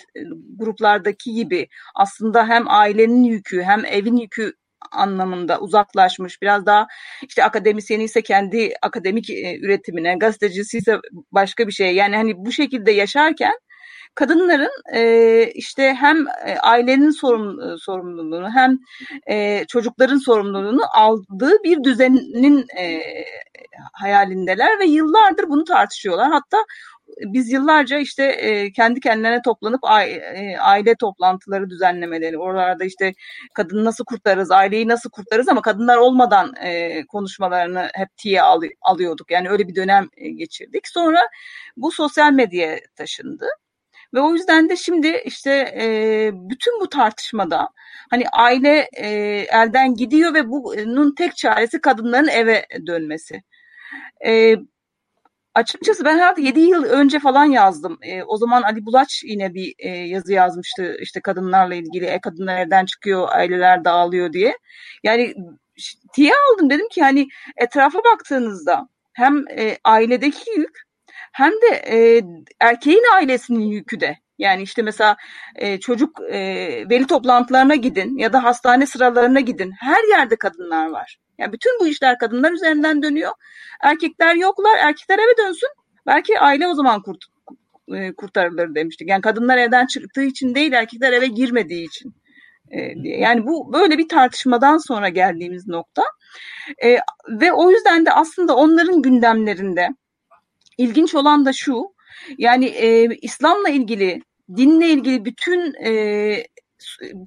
[0.55, 4.53] gruplardaki gibi aslında hem ailenin yükü hem evin yükü
[4.91, 6.41] anlamında uzaklaşmış.
[6.41, 6.87] Biraz daha
[7.27, 10.97] işte akademisyeni ise kendi akademik e, üretimine, gazetecisi ise
[11.31, 11.95] başka bir şey.
[11.95, 13.53] Yani hani bu şekilde yaşarken
[14.15, 18.77] kadınların e, işte hem e, ailenin sorum, e, sorumluluğunu hem
[19.29, 23.01] e, çocukların sorumluluğunu aldığı bir düzenin e,
[23.93, 26.31] hayalindeler ve yıllardır bunu tartışıyorlar.
[26.31, 26.57] Hatta
[27.17, 29.79] biz yıllarca işte e, kendi kendilerine toplanıp
[30.59, 33.13] aile toplantıları düzenlemeleri, oralarda işte
[33.53, 36.53] kadını nasıl kurtarırız, aileyi nasıl kurtarırız ama kadınlar olmadan
[37.07, 39.31] konuşmalarını hep tiye al, alıyorduk.
[39.31, 40.87] Yani öyle bir dönem geçirdik.
[40.87, 41.19] Sonra
[41.77, 43.47] bu sosyal medyaya taşındı.
[44.13, 45.85] Ve o yüzden de şimdi işte e,
[46.33, 47.69] bütün bu tartışmada
[48.09, 49.07] hani aile e,
[49.51, 53.43] elden gidiyor ve bunun tek çaresi kadınların eve dönmesi.
[54.25, 54.55] E,
[55.55, 57.97] açıkçası ben herhalde 7 yıl önce falan yazdım.
[58.01, 62.05] E, o zaman Ali Bulaç yine bir e, yazı yazmıştı işte kadınlarla ilgili.
[62.05, 64.57] E, kadınlar evden çıkıyor, aileler dağılıyor diye.
[65.03, 65.33] Yani
[66.13, 70.90] tiye aldım dedim ki hani etrafa baktığınızda hem e, ailedeki yük
[71.31, 72.21] hem de e,
[72.59, 74.17] erkeğin ailesinin yükü de.
[74.37, 75.17] Yani işte mesela
[75.55, 76.39] e, çocuk e,
[76.89, 79.73] veli toplantılarına gidin ya da hastane sıralarına gidin.
[79.79, 81.17] Her yerde kadınlar var.
[81.37, 83.31] Yani bütün bu işler kadınlar üzerinden dönüyor.
[83.81, 84.77] Erkekler yoklar.
[84.77, 85.69] Erkekler eve dönsün.
[86.07, 87.17] Belki aile o zaman kurt,
[87.95, 89.09] e, kurtarılır demiştik.
[89.09, 92.13] Yani kadınlar evden çıktığı için değil, erkekler eve girmediği için.
[92.71, 96.03] E, yani bu böyle bir tartışmadan sonra geldiğimiz nokta.
[96.83, 96.97] E,
[97.29, 99.89] ve o yüzden de aslında onların gündemlerinde
[100.77, 101.93] ilginç olan da şu.
[102.37, 104.21] Yani e, İslam'la ilgili,
[104.55, 106.43] dinle ilgili bütün e,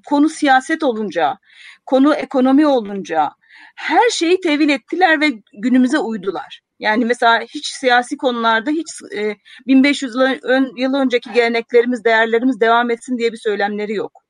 [0.05, 1.37] konu siyaset olunca,
[1.85, 3.31] konu ekonomi olunca
[3.75, 6.61] her şeyi tevil ettiler ve günümüze uydular.
[6.79, 9.35] Yani mesela hiç siyasi konularda hiç e,
[9.67, 14.25] 1500 yıl, ön, yıl önceki geleneklerimiz, değerlerimiz devam etsin diye bir söylemleri yok.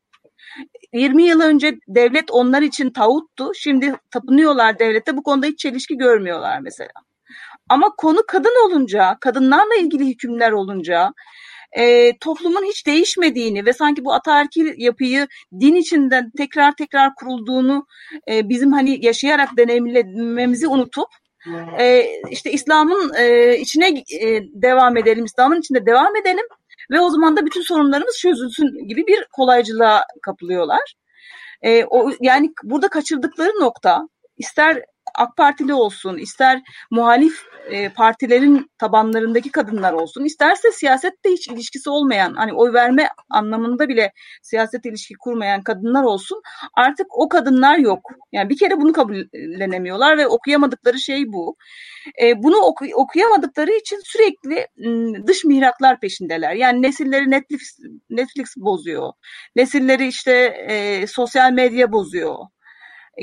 [0.93, 3.51] 20 yıl önce devlet onlar için tağuttu.
[3.55, 5.17] Şimdi tapınıyorlar devlete.
[5.17, 6.91] Bu konuda hiç çelişki görmüyorlar mesela.
[7.69, 11.13] Ama konu kadın olunca, kadınlarla ilgili hükümler olunca
[11.71, 15.27] e, toplumun hiç değişmediğini ve sanki bu ataerkil yapıyı
[15.59, 17.85] din içinden tekrar tekrar kurulduğunu
[18.31, 21.07] e, bizim hani yaşayarak deneyimlememizi unutup
[21.79, 23.87] e, işte İslam'ın e, içine
[24.21, 26.45] e, devam edelim, İslam'ın içinde devam edelim
[26.91, 30.95] ve o zaman da bütün sorunlarımız çözülsün gibi bir kolaycılığa kapılıyorlar.
[31.61, 34.01] E, o yani burada kaçırdıkları nokta
[34.37, 34.81] ister
[35.17, 42.33] AK Partili olsun, ister muhalif e, partilerin tabanlarındaki kadınlar olsun, isterse siyasette hiç ilişkisi olmayan,
[42.33, 44.11] hani oy verme anlamında bile
[44.43, 46.41] siyaset ilişki kurmayan kadınlar olsun,
[46.73, 47.99] artık o kadınlar yok.
[48.31, 51.55] Yani bir kere bunu kabullenemiyorlar ve okuyamadıkları şey bu.
[52.21, 54.67] E, bunu oku, okuyamadıkları için sürekli
[55.27, 56.53] dış mihraklar peşindeler.
[56.53, 59.13] Yani nesilleri Netflix, Netflix bozuyor.
[59.55, 60.31] Nesilleri işte
[60.69, 62.35] e, sosyal medya bozuyor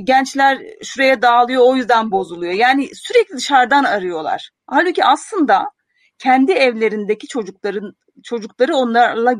[0.05, 2.52] gençler şuraya dağılıyor o yüzden bozuluyor.
[2.52, 4.50] Yani sürekli dışarıdan arıyorlar.
[4.66, 5.64] Halbuki aslında
[6.18, 7.92] kendi evlerindeki çocukların
[8.24, 9.35] çocukları onlarla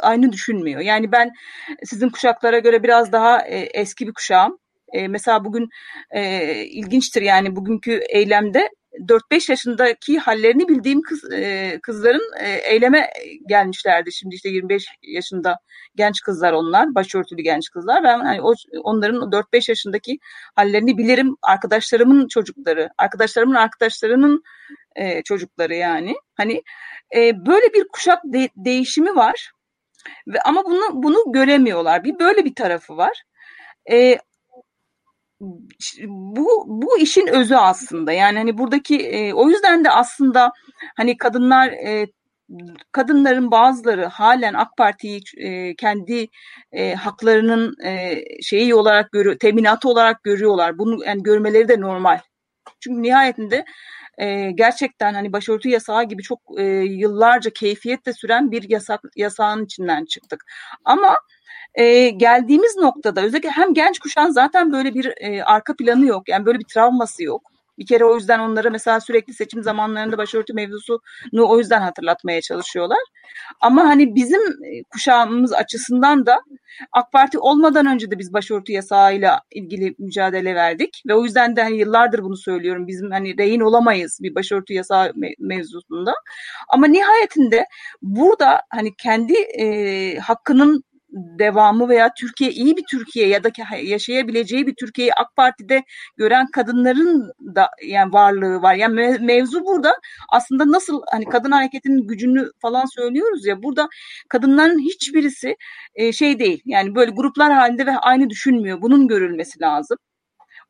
[0.00, 0.80] aynı düşünmüyor.
[0.80, 1.30] Yani ben
[1.84, 4.58] sizin kuşaklara göre biraz daha e, eski bir kuşağım.
[4.92, 5.68] E, mesela bugün
[6.10, 13.10] e, ilginçtir yani bugünkü eylemde 4-5 yaşındaki hallerini bildiğim kız, e, kızların e, eyleme
[13.48, 14.12] gelmişlerdi.
[14.12, 15.58] Şimdi işte 25 yaşında
[15.94, 18.04] genç kızlar onlar, başörtülü genç kızlar.
[18.04, 20.18] Ben hani o onların 4-5 yaşındaki
[20.56, 21.36] hallerini bilirim.
[21.42, 24.42] Arkadaşlarımın çocukları, arkadaşlarımın arkadaşlarının
[24.96, 26.14] e, çocukları yani.
[26.34, 26.62] Hani
[27.16, 29.52] e, böyle bir kuşak de, değişimi var.
[30.26, 32.04] Ve ama bunu bunu göremiyorlar.
[32.04, 33.22] Bir böyle bir tarafı var.
[33.90, 34.18] E,
[36.06, 40.52] bu bu işin özü aslında yani hani buradaki e, o yüzden de aslında
[40.96, 42.06] hani kadınlar e,
[42.92, 46.28] kadınların bazıları halen AK Parti'yi e, kendi
[46.72, 50.78] e, haklarının e, şeyi olarak görüyor, teminatı olarak görüyorlar.
[50.78, 52.18] Bunu yani görmeleri de normal.
[52.80, 53.64] Çünkü nihayetinde
[54.18, 60.04] e, gerçekten hani başörtü yasağı gibi çok e, yıllarca keyfiyetle süren bir yasak yasağın içinden
[60.04, 60.44] çıktık.
[60.84, 61.16] Ama
[61.74, 66.28] e, geldiğimiz noktada özellikle hem genç kuşağın zaten böyle bir e, arka planı yok.
[66.28, 67.42] Yani böyle bir travması yok.
[67.80, 71.00] Bir kere o yüzden onlara mesela sürekli seçim zamanlarında başörtü mevzusunu
[71.48, 72.98] o yüzden hatırlatmaya çalışıyorlar.
[73.60, 74.40] Ama hani bizim
[74.90, 76.40] kuşağımız açısından da
[76.92, 81.62] AK Parti olmadan önce de biz başörtü yasağıyla ilgili mücadele verdik ve o yüzden de
[81.62, 82.86] hani yıllardır bunu söylüyorum.
[82.86, 86.12] Bizim hani rehin olamayız bir başörtü yasağı mevzusunda.
[86.68, 87.64] Ama nihayetinde
[88.02, 93.50] burada hani kendi e, hakkının devamı veya Türkiye iyi bir Türkiye ya da
[93.82, 95.84] yaşayabileceği bir Türkiye'yi AK Parti'de
[96.16, 98.74] gören kadınların da yani varlığı var.
[98.74, 99.92] Yani mevzu burada
[100.28, 103.88] aslında nasıl hani kadın hareketinin gücünü falan söylüyoruz ya burada
[104.28, 105.56] kadınların hiçbirisi
[105.94, 106.62] e, şey değil.
[106.64, 108.82] Yani böyle gruplar halinde ve aynı düşünmüyor.
[108.82, 109.98] Bunun görülmesi lazım.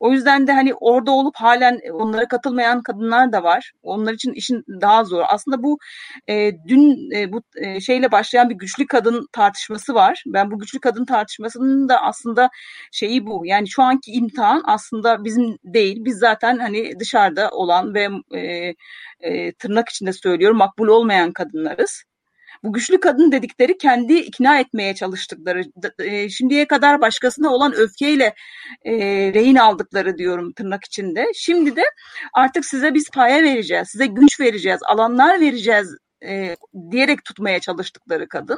[0.01, 3.71] O yüzden de hani orada olup halen onlara katılmayan kadınlar da var.
[3.83, 5.23] Onlar için işin daha zor.
[5.27, 5.77] Aslında bu
[6.29, 10.23] e, dün e, bu e, şeyle başlayan bir güçlü kadın tartışması var.
[10.27, 12.49] Ben bu güçlü kadın tartışmasının da aslında
[12.91, 13.41] şeyi bu.
[13.45, 15.97] Yani şu anki imtihan aslında bizim değil.
[16.05, 18.73] Biz zaten hani dışarıda olan ve e,
[19.19, 22.03] e, tırnak içinde söylüyorum makbul olmayan kadınlarız
[22.63, 25.63] bu güçlü kadın dedikleri kendi ikna etmeye çalıştıkları,
[25.99, 28.33] e, şimdiye kadar başkasına olan öfkeyle
[28.85, 28.93] e,
[29.33, 31.25] rehin aldıkları diyorum tırnak içinde.
[31.35, 31.83] Şimdi de
[32.33, 35.95] artık size biz paya vereceğiz, size güç vereceğiz, alanlar vereceğiz
[36.25, 36.55] e,
[36.91, 38.57] diyerek tutmaya çalıştıkları kadın.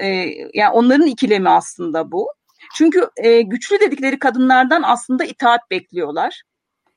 [0.00, 0.06] E,
[0.54, 2.28] yani onların ikilemi aslında bu.
[2.74, 6.42] Çünkü e, güçlü dedikleri kadınlardan aslında itaat bekliyorlar.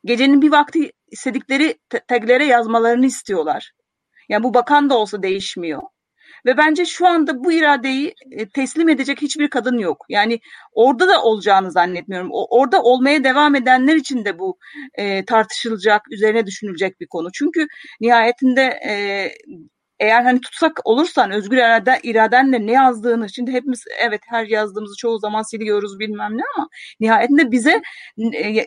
[0.06, 3.72] Gecenin bir vakti istedikleri taglere yazmalarını istiyorlar.
[4.30, 5.82] Yani bu bakan da olsa değişmiyor.
[6.46, 10.06] Ve bence şu anda bu iradeyi e, teslim edecek hiçbir kadın yok.
[10.10, 10.40] Yani
[10.74, 12.30] orada da olacağını zannetmiyorum.
[12.32, 14.58] Orada olmaya devam edenler için de bu
[14.94, 17.30] e, tartışılacak, üzerine düşünülecek bir konu.
[17.34, 17.68] Çünkü
[18.02, 18.94] nihayetinde e,
[20.02, 25.20] eğer hani tutsak olursan özgür irade, iradenle ne yazdığını şimdi hepimiz evet her yazdığımızı çoğu
[25.20, 26.68] zaman siliyoruz bilmem ne ama
[27.00, 27.82] nihayetinde bize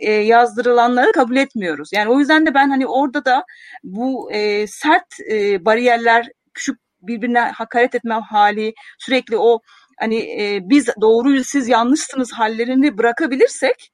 [0.00, 1.90] e, yazdırılanları kabul etmiyoruz.
[1.92, 3.44] Yani o yüzden de ben hani orada da
[3.84, 9.60] bu e, sert e, bariyerler küçük birbirine hakaret etme hali, sürekli o
[10.00, 13.90] hani e, biz doğruyuz siz yanlışsınız hallerini bırakabilirsek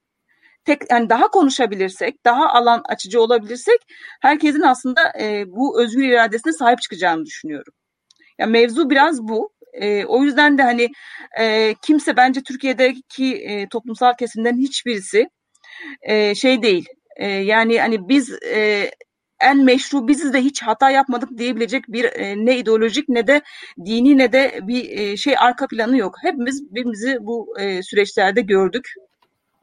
[0.64, 3.80] tek yani daha konuşabilirsek, daha alan açıcı olabilirsek
[4.22, 7.72] herkesin aslında e, bu özgür iradesine sahip çıkacağını düşünüyorum.
[8.38, 9.52] Yani mevzu biraz bu.
[9.72, 10.88] E, o yüzden de hani
[11.40, 15.28] e, kimse bence Türkiye'deki e, toplumsal kesimlerin hiçbirisi
[16.02, 16.86] e, şey değil.
[17.16, 18.90] E, yani hani biz e,
[19.40, 23.42] en meşru biziz de hiç hata yapmadık diyebilecek bir e, ne ideolojik ne de
[23.85, 26.14] dini ne de bir e, şey arka planı yok.
[26.22, 28.94] Hepimiz birbirimizi bu e, süreçlerde gördük.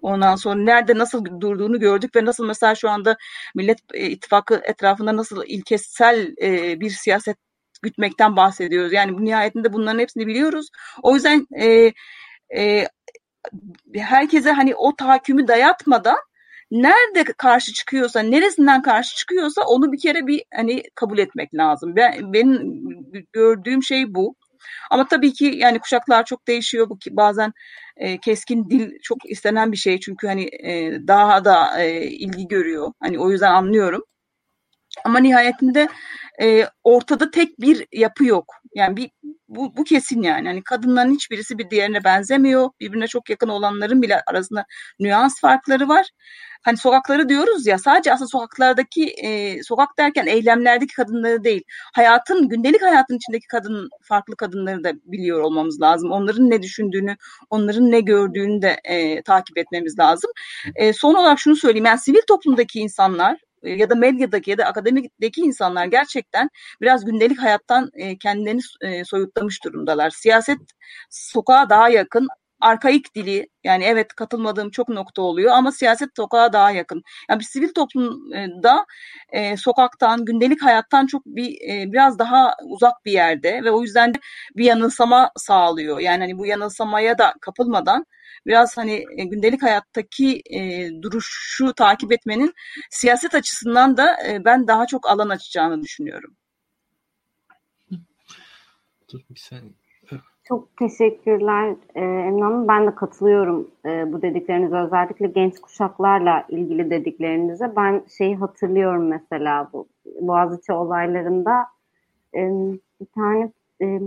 [0.01, 3.17] Ondan sonra nerede nasıl durduğunu gördük ve nasıl mesela şu anda
[3.55, 7.37] Millet e, İttifakı etrafında nasıl ilkesel e, bir siyaset
[7.81, 8.93] gütmekten bahsediyoruz.
[8.93, 10.67] Yani bu nihayetinde bunların hepsini biliyoruz.
[11.03, 11.93] O yüzden e,
[12.57, 12.87] e,
[13.95, 16.17] herkese hani o tahakkümü dayatmadan
[16.71, 21.95] nerede karşı çıkıyorsa, neresinden karşı çıkıyorsa onu bir kere bir hani kabul etmek lazım.
[21.95, 22.83] Ben benim
[23.33, 24.35] gördüğüm şey bu.
[24.91, 26.89] Ama tabii ki yani kuşaklar çok değişiyor.
[26.89, 27.53] Bu bazen
[27.97, 32.93] e, keskin dil çok istenen bir şey çünkü hani e, daha da e, ilgi görüyor.
[32.99, 34.03] Hani o yüzden anlıyorum.
[35.05, 35.87] Ama nihayetinde
[36.41, 38.53] e, ortada tek bir yapı yok.
[38.75, 39.09] Yani bir
[39.49, 40.47] bu, bu kesin yani.
[40.47, 42.69] Hani kadınların hiçbirisi bir diğerine benzemiyor.
[42.79, 44.65] Birbirine çok yakın olanların bile arasında
[44.99, 46.09] nüans farkları var.
[46.63, 51.63] Hani sokakları diyoruz ya sadece aslında sokaklardaki e, sokak derken eylemlerdeki kadınları değil.
[51.93, 56.11] Hayatın gündelik hayatın içindeki kadın farklı kadınları da biliyor olmamız lazım.
[56.11, 57.15] Onların ne düşündüğünü,
[57.49, 60.31] onların ne gördüğünü de e, takip etmemiz lazım.
[60.75, 61.85] E, son olarak şunu söyleyeyim.
[61.85, 66.49] Yani sivil toplumdaki insanlar ya da medyadaki ya da akademideki insanlar gerçekten
[66.81, 70.09] biraz gündelik hayattan e, kendilerini e, soyutlamış durumdalar.
[70.09, 70.59] Siyaset
[71.09, 72.27] sokağa daha yakın,
[72.61, 77.03] arkaik dili yani evet katılmadığım çok nokta oluyor ama siyaset sokağa daha yakın.
[77.29, 78.85] Yani bir sivil toplumda
[79.29, 84.13] e, sokaktan, gündelik hayattan çok bir e, biraz daha uzak bir yerde ve o yüzden
[84.13, 84.19] de
[84.55, 85.99] bir yanılsama sağlıyor.
[85.99, 88.05] Yani hani bu yanılsamaya da kapılmadan
[88.45, 92.53] biraz hani e, gündelik hayattaki e, duruşu takip etmenin
[92.89, 96.35] siyaset açısından da e, ben daha çok alan açacağını düşünüyorum.
[99.11, 99.86] Dur bir saniye.
[100.47, 102.67] Çok teşekkürler ee, Emine Hanım.
[102.67, 104.77] Ben de katılıyorum e, bu dediklerinize.
[104.77, 107.75] Özellikle genç kuşaklarla ilgili dediklerinize.
[107.75, 109.87] Ben şeyi hatırlıyorum mesela bu
[110.21, 111.65] Boğaziçi olaylarında
[112.35, 112.39] e,
[113.01, 113.99] bir tane e,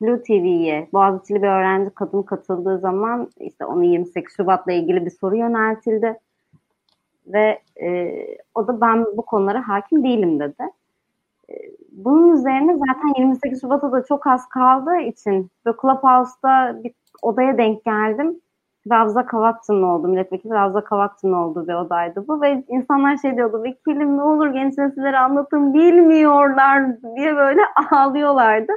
[0.00, 5.36] Blue TV'ye Boğaziçi'li bir öğrenci kadın katıldığı zaman işte onu 28 Şubat'la ilgili bir soru
[5.36, 6.18] yöneltildi.
[7.26, 8.16] Ve e,
[8.54, 10.64] o da ben bu konulara hakim değilim dedi.
[11.92, 17.84] Bunun üzerine zaten 28 Şubat'a da çok az kaldığı için ve Clubhouse'da bir odaya denk
[17.84, 18.40] geldim.
[18.90, 24.16] Ravza Kavakçı'nın oldu, milletvekili Ravza Kavakçı'nın olduğu bir odaydı bu ve insanlar şey diyordu, vekilim
[24.16, 28.72] ne olur genç nesillere anlatın bilmiyorlar diye böyle ağlıyorlardı.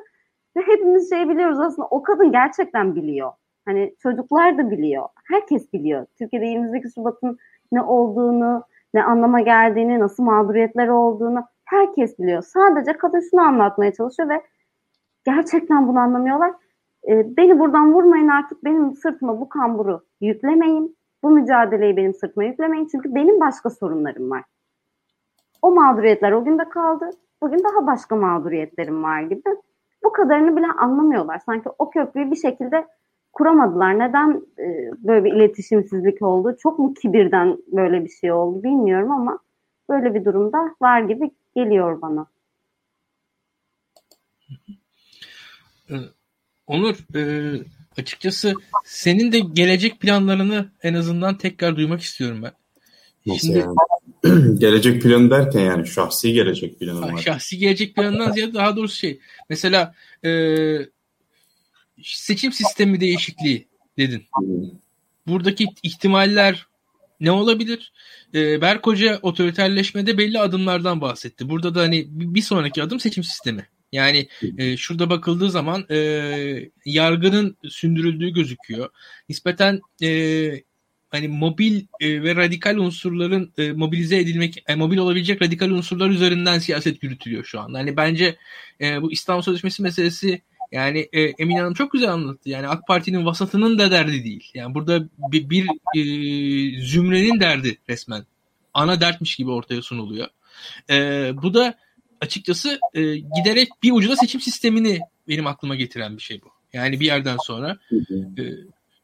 [0.58, 3.32] Ve hepimiz şey biliyoruz aslında o kadın gerçekten biliyor.
[3.65, 5.04] Hani çocuklar da biliyor.
[5.25, 6.06] Herkes biliyor.
[6.17, 7.38] Türkiye'de 28 Şubat'ın
[7.71, 12.41] ne olduğunu, ne anlama geldiğini, nasıl mağduriyetler olduğunu herkes biliyor.
[12.41, 14.41] Sadece kadın şunu anlatmaya çalışıyor ve
[15.25, 16.54] gerçekten bunu anlamıyorlar.
[17.08, 20.97] Ee, beni buradan vurmayın artık benim sırtıma bu kamburu yüklemeyin.
[21.23, 22.88] Bu mücadeleyi benim sırtıma yüklemeyin.
[22.91, 24.43] Çünkü benim başka sorunlarım var.
[25.62, 27.10] O mağduriyetler o gün de kaldı.
[27.41, 29.49] Bugün daha başka mağduriyetlerim var gibi
[30.04, 31.41] bu kadarını bile anlamıyorlar.
[31.45, 32.88] Sanki o köprüyü bir şekilde
[33.34, 33.99] kuramadılar.
[33.99, 36.56] Neden e, böyle bir iletişimsizlik oldu?
[36.60, 39.39] Çok mu kibirden böyle bir şey oldu bilmiyorum ama
[39.89, 42.28] böyle bir durumda var gibi geliyor bana.
[45.89, 45.96] Ee,
[46.68, 47.54] Onur, e,
[47.98, 48.54] açıkçası
[48.86, 52.52] senin de gelecek planlarını en azından tekrar duymak istiyorum ben.
[53.26, 53.65] Nasıl Şimdi,
[54.24, 54.60] yani?
[54.60, 57.18] gelecek planı derken yani şahsi gelecek planı var.
[57.18, 59.20] Şahsi gelecek planından ziyade daha doğrusu şey.
[59.50, 60.32] Mesela e,
[62.04, 64.24] seçim sistemi değişikliği dedin.
[65.28, 66.68] Buradaki ihtimaller
[67.19, 67.93] ne olabilir?
[68.34, 71.49] E, Berk Hoca otoriterleşmede belli adımlardan bahsetti.
[71.49, 73.67] Burada da hani bir sonraki adım seçim sistemi.
[73.91, 75.97] Yani e, şurada bakıldığı zaman e,
[76.86, 78.89] yargının sündürüldüğü gözüküyor.
[79.30, 80.10] Nispeten e,
[81.10, 86.60] hani mobil e, ve radikal unsurların e, mobilize edilmek, e, mobil olabilecek radikal unsurlar üzerinden
[86.60, 87.78] siyaset yürütülüyor şu anda.
[87.78, 88.36] Hani bence
[88.82, 90.41] e, bu İstanbul Sözleşmesi meselesi
[90.76, 92.50] yani e, Emine Hanım çok güzel anlattı.
[92.50, 94.52] Yani AK Parti'nin vasatının da derdi değil.
[94.54, 96.02] Yani burada bir, bir e,
[96.82, 98.26] zümrenin derdi resmen.
[98.74, 100.28] Ana dertmiş gibi ortaya sunuluyor.
[100.90, 100.96] E,
[101.44, 101.76] bu da
[102.22, 106.48] açıkçası e, giderek bir ucuda seçim sistemini benim aklıma getiren bir şey bu.
[106.74, 107.78] Yani bir yerden sonra.
[108.38, 108.44] E,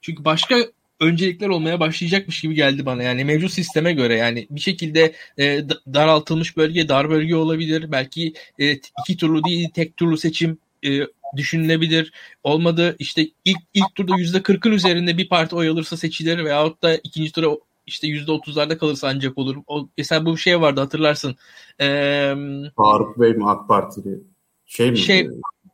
[0.02, 0.56] çünkü başka
[1.00, 3.04] öncelikler olmaya başlayacakmış gibi geldi bana.
[3.04, 7.92] Yani mevcut sisteme göre yani bir şekilde e, daraltılmış bölge dar bölge olabilir.
[7.92, 11.02] Belki e, iki turlu değil tek turlu seçim e,
[11.38, 12.12] düşünülebilir.
[12.44, 16.96] Olmadı işte ilk ilk turda yüzde kırkın üzerinde bir parti oy alırsa seçilir veyahut da
[16.96, 17.48] ikinci tura
[17.88, 19.56] işte yüzde otuzlarda kalırsa ancak olur.
[19.68, 21.36] O, mesela bu şey vardı hatırlarsın.
[21.82, 22.34] Ee,
[22.76, 24.20] Faruk Bey mi AK Partili?
[24.66, 24.98] Şey mi?
[24.98, 25.28] Şey,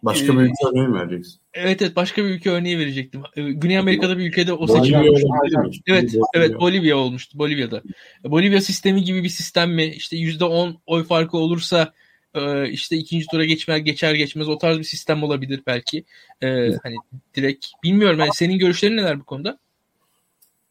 [0.03, 1.39] Başka bir ülke örneği mi vereceksin?
[1.53, 3.21] Evet evet başka bir ülke örneği verecektim.
[3.35, 5.83] Ee, Güney Amerika'da bir ülkede o seçim olmuştu.
[5.87, 7.81] Evet evet Bolivya olmuştu Bolivya'da.
[8.23, 9.85] Bolivya sistemi gibi bir sistem mi?
[9.85, 11.93] İşte yüzde on oy farkı olursa
[12.33, 16.03] e, işte ikinci tura geçmer geçer geçmez o tarz bir sistem olabilir belki.
[16.41, 16.47] Ee,
[16.83, 16.95] hani
[17.35, 19.57] direkt bilmiyorum yani senin görüşlerin neler bu konuda?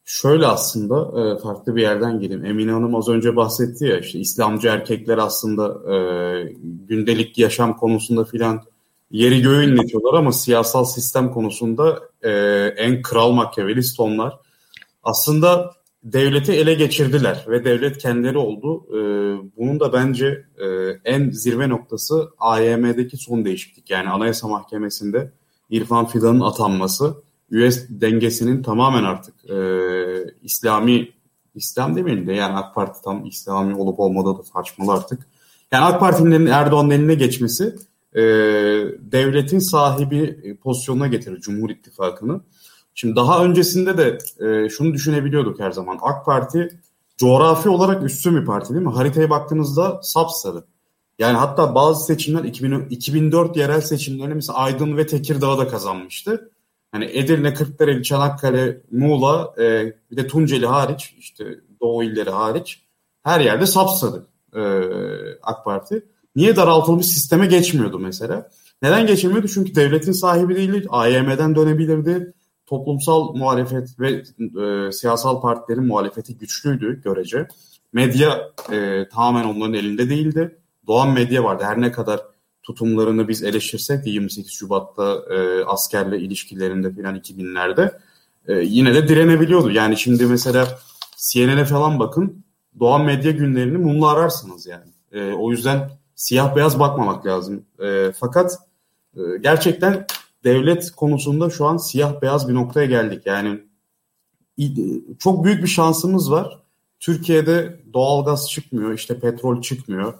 [0.09, 2.45] Şöyle aslında e, farklı bir yerden geleyim.
[2.45, 5.97] Emine Hanım az önce bahsetti ya işte İslamcı erkekler aslında e,
[6.87, 8.63] gündelik yaşam konusunda filan
[9.11, 12.31] yeri göğü inletiyorlar ama siyasal sistem konusunda e,
[12.77, 14.33] en kral makyavelist onlar.
[15.03, 15.76] Aslında
[16.13, 18.85] devleti ele geçirdiler ve devlet kendileri oldu.
[18.89, 18.99] E,
[19.57, 20.65] bunun da bence e,
[21.05, 23.89] en zirve noktası AYM'deki son değişiklik.
[23.89, 25.31] Yani Anayasa Mahkemesi'nde
[25.69, 27.15] İrfan Fidan'ın atanması
[27.49, 29.57] üye dengesinin tamamen artık e,
[30.43, 31.09] İslami
[31.55, 35.27] İslam demeyelim de yani AK Parti tam İslami olup olmadığı da tartışmalı artık.
[35.71, 37.75] Yani AK Parti'nin Erdoğan'ın eline geçmesi
[38.13, 38.21] e,
[38.99, 42.41] devletin sahibi pozisyonuna getirir Cumhur İttifakı'nı.
[42.99, 45.99] Şimdi daha öncesinde de e, şunu düşünebiliyorduk her zaman.
[46.01, 46.79] AK Parti
[47.17, 48.91] coğrafi olarak üstün bir parti değil mi?
[48.91, 50.63] Haritaya baktığınızda sapsarı.
[51.19, 56.51] Yani hatta bazı seçimler 2000, 2004 yerel seçimlerini mesela Aydın ve Tekirdağ'da kazanmıştı.
[56.91, 61.45] Hani Edirne, Kırklareli, Çanakkale, Muğla e, bir de Tunceli hariç işte
[61.81, 62.83] Doğu illeri hariç
[63.23, 64.61] her yerde sapsadı e,
[65.43, 66.05] AK Parti.
[66.35, 68.49] Niye daraltılmış sisteme geçmiyordu mesela?
[68.81, 69.47] Neden geçemiyordu?
[69.47, 70.87] Çünkü devletin sahibi değildi.
[70.89, 72.33] AYM'den dönebilirdi.
[72.67, 74.23] Toplumsal muhalefet ve
[74.63, 77.47] e, siyasal partilerin muhalefeti güçlüydü görece.
[77.93, 80.57] Medya e, tamamen onların elinde değildi.
[80.87, 81.63] Doğan medya vardı.
[81.63, 82.21] Her ne kadar
[82.63, 87.91] tutumlarını biz eleştirsek de 28 Şubat'ta e, askerle ilişkilerinde filan 2000'lerde
[88.47, 89.71] e, yine de direnebiliyordu.
[89.71, 90.79] Yani şimdi mesela
[91.17, 92.43] CNN'e falan bakın
[92.79, 94.91] Doğan medya günlerini mumla ararsınız yani.
[95.11, 97.65] E, o yüzden siyah beyaz bakmamak lazım.
[97.83, 98.57] E, fakat
[99.15, 100.05] e, gerçekten
[100.43, 103.25] devlet konusunda şu an siyah beyaz bir noktaya geldik.
[103.25, 103.59] Yani
[105.19, 106.59] çok büyük bir şansımız var.
[106.99, 110.13] Türkiye'de doğalgaz çıkmıyor, işte petrol çıkmıyor.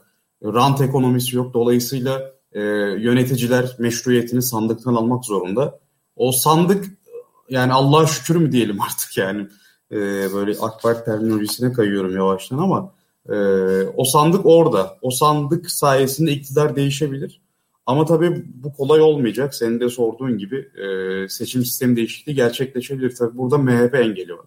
[0.43, 1.53] Rant ekonomisi yok.
[1.53, 2.61] Dolayısıyla e,
[2.99, 5.80] yöneticiler meşruiyetini sandıktan almak zorunda.
[6.15, 6.86] O sandık
[7.49, 9.47] yani Allah'a şükür mü diyelim artık yani.
[9.91, 9.97] E,
[10.34, 12.93] böyle AK Parti terminolojisine kayıyorum yavaştan ama
[13.30, 13.36] e,
[13.84, 14.97] o sandık orada.
[15.01, 17.41] O sandık sayesinde iktidar değişebilir.
[17.88, 19.55] Ama tabii bu kolay olmayacak.
[19.55, 23.15] Senin de sorduğun gibi e, seçim sistemi değişikliği gerçekleşebilir.
[23.15, 24.45] Tabii burada MHP engeli var.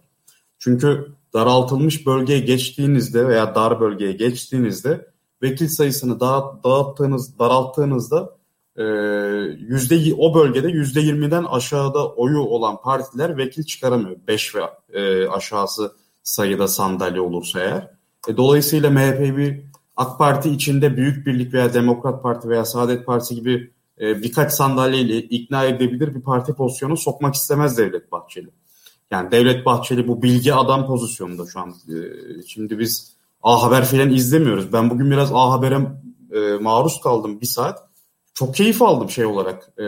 [0.59, 5.07] Çünkü daraltılmış bölgeye geçtiğinizde veya dar bölgeye geçtiğinizde
[5.43, 8.37] vekil sayısını dağıt, dağıttığınız, daralttığınızda
[8.77, 8.85] e,
[9.59, 14.17] yüzde o bölgede yüzde yirmiden aşağıda oyu olan partiler vekil çıkaramıyor.
[14.29, 14.61] Beş ve
[14.93, 17.91] e, aşağısı sayıda sandalye olursa eğer.
[18.29, 23.35] E, dolayısıyla MHP bir AK Parti içinde Büyük Birlik veya Demokrat Parti veya Saadet Partisi
[23.35, 23.71] gibi
[24.01, 28.51] e, birkaç sandalyeyle ikna edebilir bir parti pozisyonu sokmak istemez Devlet Bahçeli.
[29.11, 31.71] Yani Devlet Bahçeli bu bilgi adam pozisyonunda şu an.
[31.71, 31.97] E,
[32.47, 34.73] şimdi biz A Haber filan izlemiyoruz.
[34.73, 35.79] Ben bugün biraz A Haber'e
[36.33, 37.91] e, maruz kaldım bir saat.
[38.35, 39.73] Çok keyif aldım şey olarak.
[39.79, 39.85] E,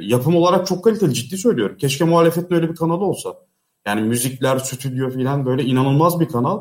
[0.00, 1.76] yapım olarak çok kaliteli ciddi söylüyorum.
[1.76, 3.34] Keşke muhalefetin öyle bir kanalı olsa.
[3.86, 6.60] Yani müzikler, stüdyo filan böyle inanılmaz bir kanal.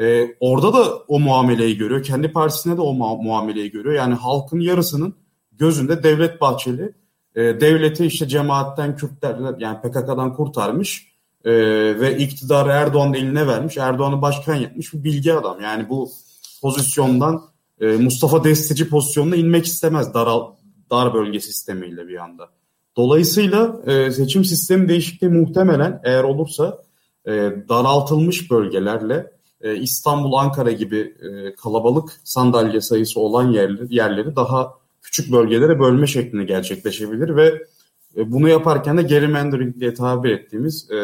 [0.00, 2.02] E, orada da o muameleyi görüyor.
[2.02, 3.94] Kendi partisine de o mu- muameleyi görüyor.
[3.94, 5.14] Yani halkın yarısının
[5.52, 6.92] gözünde Devlet Bahçeli
[7.34, 11.06] e, devleti işte cemaatten, Kürtlerden yani PKK'dan kurtarmış
[11.44, 11.52] e,
[12.00, 13.76] ve iktidarı Erdoğan'ın eline vermiş.
[13.76, 15.60] Erdoğan'ı başkan yapmış bir bilgi adam.
[15.60, 16.10] Yani bu
[16.62, 17.42] pozisyondan
[17.80, 20.28] e, Mustafa Destici pozisyonuna inmek istemez dar,
[20.90, 22.48] dar bölge sistemiyle bir anda.
[22.96, 26.82] Dolayısıyla e, seçim sistemi değişikliği muhtemelen eğer olursa
[27.26, 27.32] e,
[27.68, 35.32] daraltılmış bölgelerle e, İstanbul, Ankara gibi e, kalabalık sandalye sayısı olan yerleri, yerleri daha küçük
[35.32, 37.62] bölgelere bölme şeklinde gerçekleşebilir ve
[38.16, 41.00] e, bunu yaparken de gerrymandering diye tabir ettiğimiz e,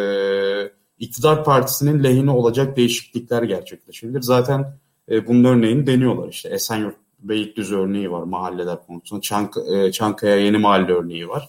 [0.98, 4.22] iktidar partisinin lehine olacak değişiklikler gerçekleşebilir.
[4.22, 4.78] Zaten
[5.10, 6.28] e, bunun örneğini deniyorlar.
[6.28, 9.20] İşte Esenyurt Beylikdüzü örneği var mahalleler konusunda.
[9.20, 11.48] Çank, e, Çankaya Yeni Mahalle örneği var.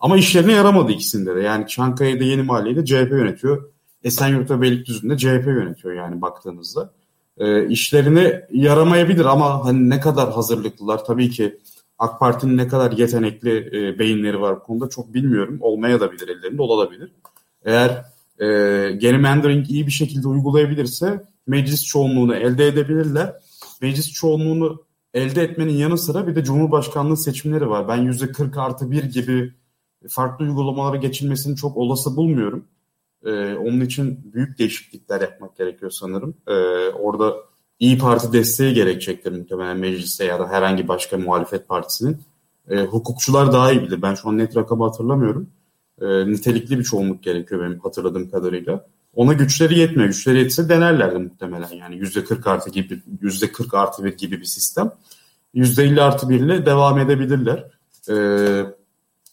[0.00, 1.40] Ama işlerine yaramadı ikisinde de.
[1.40, 3.70] Yani Çankaya'da Yeni Mahalleyi de CHP yönetiyor.
[4.06, 6.90] Esenyurt ve Beylikdüzü'nde CHP yönetiyor yani baktığınızda.
[7.38, 11.58] E, işlerine yaramayabilir ama hani ne kadar hazırlıklılar tabii ki
[11.98, 15.58] AK Parti'nin ne kadar yetenekli e, beyinleri var bu konuda çok bilmiyorum.
[15.60, 17.12] Olmaya da bilir ellerinde olabilir.
[17.64, 17.90] Eğer
[18.38, 18.46] e,
[18.92, 23.34] gerrymandering iyi bir şekilde uygulayabilirse meclis çoğunluğunu elde edebilirler.
[23.82, 24.84] Meclis çoğunluğunu
[25.14, 27.88] elde etmenin yanı sıra bir de Cumhurbaşkanlığı seçimleri var.
[27.88, 29.52] Ben %40 artı 1 gibi
[30.08, 32.64] farklı uygulamalara geçilmesini çok olası bulmuyorum.
[33.24, 36.34] Ee, onun için büyük değişiklikler yapmak gerekiyor sanırım.
[36.46, 36.52] Ee,
[36.88, 37.36] orada
[37.80, 42.20] İyi Parti desteği gerekecektir muhtemelen mecliste ya da herhangi başka muhalefet partisinin.
[42.70, 44.02] E, hukukçular daha iyi bilir.
[44.02, 45.50] Ben şu an net rakamı hatırlamıyorum.
[46.00, 48.86] E, nitelikli bir çoğunluk gerekiyor benim hatırladığım kadarıyla.
[49.14, 50.08] Ona güçleri yetmiyor.
[50.08, 51.68] Güçleri yetse denerlerdi muhtemelen.
[51.68, 54.92] Yani %40 artı gibi, %40 artı bir gibi bir sistem.
[55.54, 57.64] %50 artı bir ile devam edebilirler.
[58.10, 58.14] E,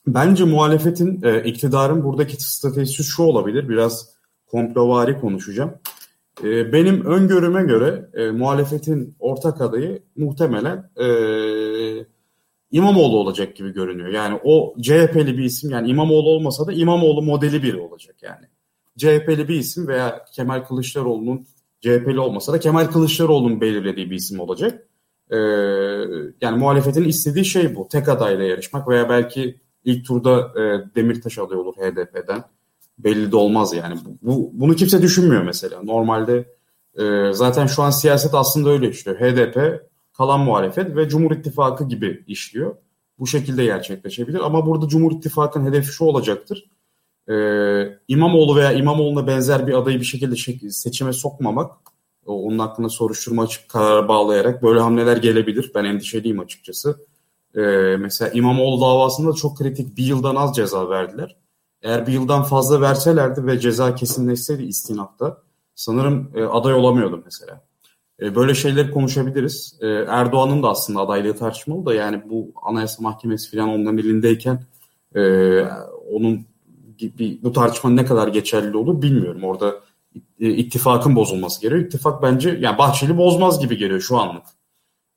[0.08, 3.70] bence muhalefetin, e, iktidarın buradaki stratejisi şu olabilir.
[3.70, 4.10] Biraz
[4.48, 5.74] komplovari konuşacağım.
[6.44, 11.08] E, benim öngörüme göre e, muhalefetin ortak adayı muhtemelen e,
[12.72, 14.10] İmamoğlu olacak gibi görünüyor.
[14.10, 18.46] Yani o CHP'li bir isim yani İmamoğlu olmasa da İmamoğlu modeli biri olacak yani.
[18.98, 21.48] CHP'li bir isim veya Kemal Kılıçdaroğlu'nun
[21.82, 24.88] CHP'li olmasa da Kemal Kılıçdaroğlu'nun belirlediği bir isim olacak.
[25.32, 25.38] Ee,
[26.42, 27.88] yani muhalefetin istediği şey bu.
[27.88, 32.44] Tek adayla yarışmak veya belki ilk turda e, Demirtaş aday olur HDP'den.
[33.00, 33.96] Belli de olmaz yani.
[34.22, 35.84] Bu, bunu kimse düşünmüyor mesela.
[35.84, 36.56] Normalde
[37.00, 39.18] e, zaten şu an siyaset aslında öyle işliyor.
[39.20, 39.82] HDP,
[40.14, 42.76] kalan muhalefet ve Cumhur İttifakı gibi işliyor.
[43.20, 44.40] Bu şekilde gerçekleşebilir.
[44.40, 46.70] Ama burada Cumhur İttifakı'nın hedefi şu olacaktır.
[47.30, 50.36] Ee, İmamoğlu veya İmamoğlu'na benzer bir adayı bir şekilde
[50.72, 51.72] seçime sokmamak,
[52.26, 55.72] onun hakkında soruşturma açık karar bağlayarak böyle hamleler gelebilir.
[55.76, 56.98] Ben endişeliyim açıkçası.
[57.56, 57.62] Ee,
[58.00, 61.38] mesela İmamoğlu davasında çok kritik bir yıldan az ceza verdiler.
[61.82, 65.38] Eğer bir yıldan fazla verselerdi ve ceza kesinleşseydi istinafta
[65.76, 67.62] sanırım e, aday olamıyordu mesela.
[68.22, 69.78] E, böyle şeyleri konuşabiliriz.
[69.82, 74.64] E, Erdoğan'ın da aslında adaylığı tartışmalı da yani bu Anayasa Mahkemesi falan onların elindeyken
[75.16, 75.22] e,
[76.12, 76.46] onun
[77.02, 79.44] bir, bu tartışmanın ne kadar geçerli olur bilmiyorum.
[79.44, 79.76] Orada
[80.40, 81.88] e, ittifakın bozulması gerekiyor.
[81.88, 84.44] İttifak bence yani Bahçeli bozmaz gibi geliyor şu anlık.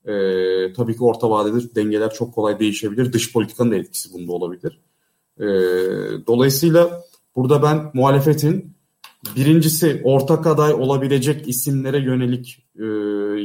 [0.07, 3.13] E, tabii ki orta vadede dengeler çok kolay değişebilir.
[3.13, 4.81] Dış politikanın da etkisi bunda olabilir.
[5.41, 5.47] E,
[6.27, 7.03] dolayısıyla
[7.37, 8.77] burada ben muhalefetin
[9.37, 12.85] birincisi ortak aday olabilecek isimlere yönelik e,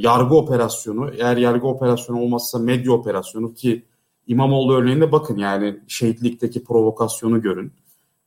[0.08, 1.12] yargı operasyonu.
[1.18, 3.86] Eğer yargı operasyonu olmazsa medya operasyonu ki
[4.28, 7.72] İmamoğlu örneğinde bakın yani şehitlikteki provokasyonu görün.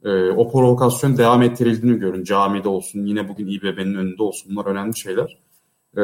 [0.05, 2.25] E, o provokasyon devam ettirildiğini görün.
[2.25, 4.51] Camide olsun, yine bugün İBB'nin önünde olsun.
[4.51, 5.39] Bunlar önemli şeyler.
[5.97, 6.03] E,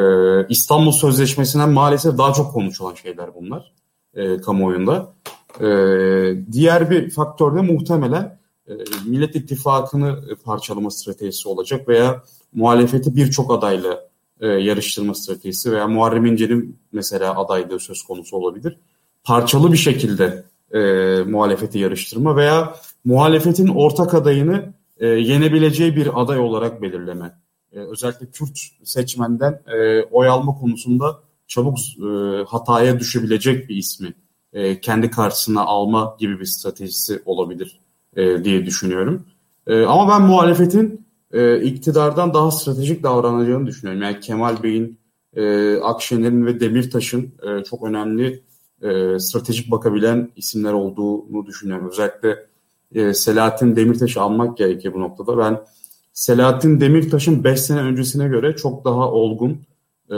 [0.49, 3.73] İstanbul Sözleşmesi'nden maalesef daha çok konuşulan şeyler bunlar
[4.15, 5.13] e, kamuoyunda.
[5.61, 5.67] E,
[6.53, 8.39] diğer bir faktör de muhtemelen
[8.69, 8.73] e,
[9.07, 12.23] Millet İttifakı'nı parçalama stratejisi olacak veya
[12.53, 14.11] muhalefeti birçok adayla
[14.41, 18.77] e, yarıştırma stratejisi veya Muharrem İnce'nin mesela adaylığı söz konusu olabilir.
[19.25, 20.81] Parçalı bir şekilde e,
[21.23, 22.75] muhalefeti yarıştırma veya
[23.05, 27.33] muhalefetin ortak adayını e, yenebileceği bir aday olarak belirleme.
[27.73, 34.15] E, özellikle Kürt seçmenden e, oy alma konusunda çabuk e, hataya düşebilecek bir ismi
[34.53, 37.81] e, kendi karşısına alma gibi bir stratejisi olabilir
[38.17, 39.27] e, diye düşünüyorum.
[39.67, 44.03] E, ama ben muhalefetin e, iktidardan daha stratejik davranacağını düşünüyorum.
[44.03, 44.99] Yani Kemal Bey'in,
[45.37, 48.43] e, Akşener'in ve Demirtaş'ın e, çok önemli
[48.83, 51.89] e, stratejik bakabilen isimler olduğunu düşünüyorum.
[51.91, 52.47] Özellikle
[52.95, 55.39] e, Selahattin Demirtaş'ı almak gerekiyor bu noktada.
[55.39, 55.61] Ben
[56.13, 59.51] Selahattin Demirtaş'ın 5 sene öncesine göre çok daha olgun
[60.11, 60.17] e,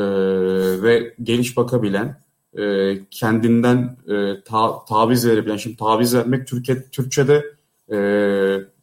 [0.83, 2.21] ve geniş bakabilen,
[2.59, 7.45] e, kendinden e, ta, taviz verebilen, şimdi taviz vermek Türkiye, Türkçe'de
[7.93, 7.99] e,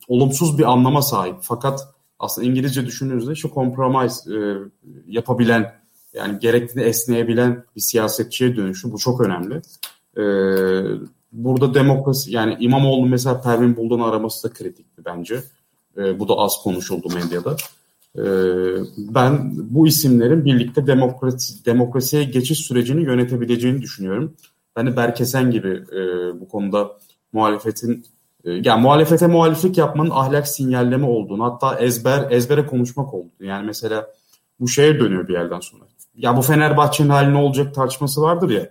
[0.08, 1.36] olumsuz bir anlama sahip.
[1.42, 1.80] Fakat
[2.20, 4.40] aslında İngilizce düşündüğünüzde şu compromise e,
[5.08, 5.80] yapabilen
[6.14, 9.62] yani gerektiğinde esneyebilen bir siyasetçiye dönüşü bu çok önemli.
[10.18, 10.24] E,
[11.32, 15.44] burada demokrasi yani İmamoğlu mesela Pervin Buldan'ı araması da kritikti bence.
[15.98, 17.56] E, bu da az konuşuldu medyada.
[18.18, 18.24] E,
[18.98, 24.34] ben bu isimlerin birlikte demokrasi, demokrasiye geçiş sürecini yönetebileceğini düşünüyorum.
[24.76, 26.00] Ben Berkesen gibi e,
[26.40, 26.92] bu konuda
[27.34, 28.06] muhalefetin
[28.46, 34.08] e, yani muhalefete muhaliflik yapmanın ahlak sinyalleme olduğunu hatta ezber ezbere konuşmak olduğunu yani mesela
[34.60, 35.84] bu şeye dönüyor bir yerden sonra.
[36.16, 38.70] Ya bu Fenerbahçe'nin hali ne olacak tartışması vardır ya.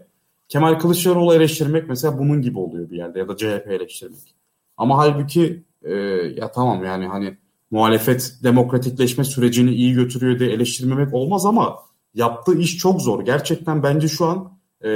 [0.49, 4.35] Kemal Kılıçdaroğlu eleştirmek mesela bunun gibi oluyor bir yerde ya da CHP eleştirmek.
[4.77, 5.95] Ama halbuki e,
[6.37, 7.39] ya tamam yani hani
[7.71, 11.79] muhalefet demokratikleşme sürecini iyi götürüyor diye eleştirmemek olmaz ama
[12.15, 13.25] yaptığı iş çok zor.
[13.25, 14.91] Gerçekten bence şu an e,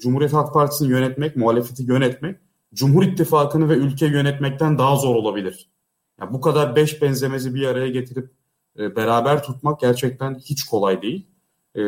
[0.00, 2.36] Cumhuriyet Halk Partisi'ni yönetmek, muhalefeti yönetmek
[2.74, 5.70] Cumhur İttifakı'nı ve ülke yönetmekten daha zor olabilir.
[6.20, 8.30] Yani bu kadar beş benzemezi bir araya getirip
[8.78, 11.26] e, beraber tutmak gerçekten hiç kolay değil.
[11.74, 11.82] E,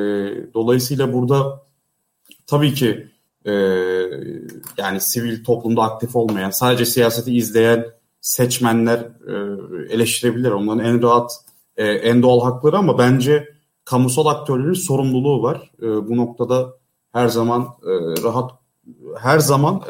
[0.54, 1.62] dolayısıyla burada
[2.46, 3.09] tabii ki
[3.44, 3.52] e,
[4.78, 9.35] yani sivil toplumda aktif olmayan, sadece siyaseti izleyen seçmenler e,
[9.95, 10.51] eleştirebilir.
[10.51, 11.33] Onların en rahat,
[11.77, 13.49] e, en doğal hakları ama bence
[13.85, 15.71] kamusal aktörlerin sorumluluğu var.
[15.83, 16.75] E, bu noktada
[17.12, 17.69] her zaman
[18.25, 18.51] rahat
[19.19, 19.83] her zaman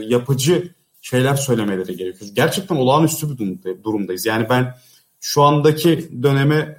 [0.00, 2.30] yapıcı şeyler söylemeleri gerekiyor.
[2.34, 4.26] Gerçekten olağanüstü bir durumdayız.
[4.26, 4.74] Yani ben
[5.20, 6.76] şu andaki döneme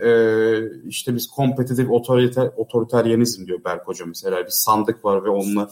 [0.86, 4.38] işte biz kompetitif otoriter, otoriteryenizm diyor Berk Hoca mesela.
[4.46, 5.70] Bir sandık var ve onunla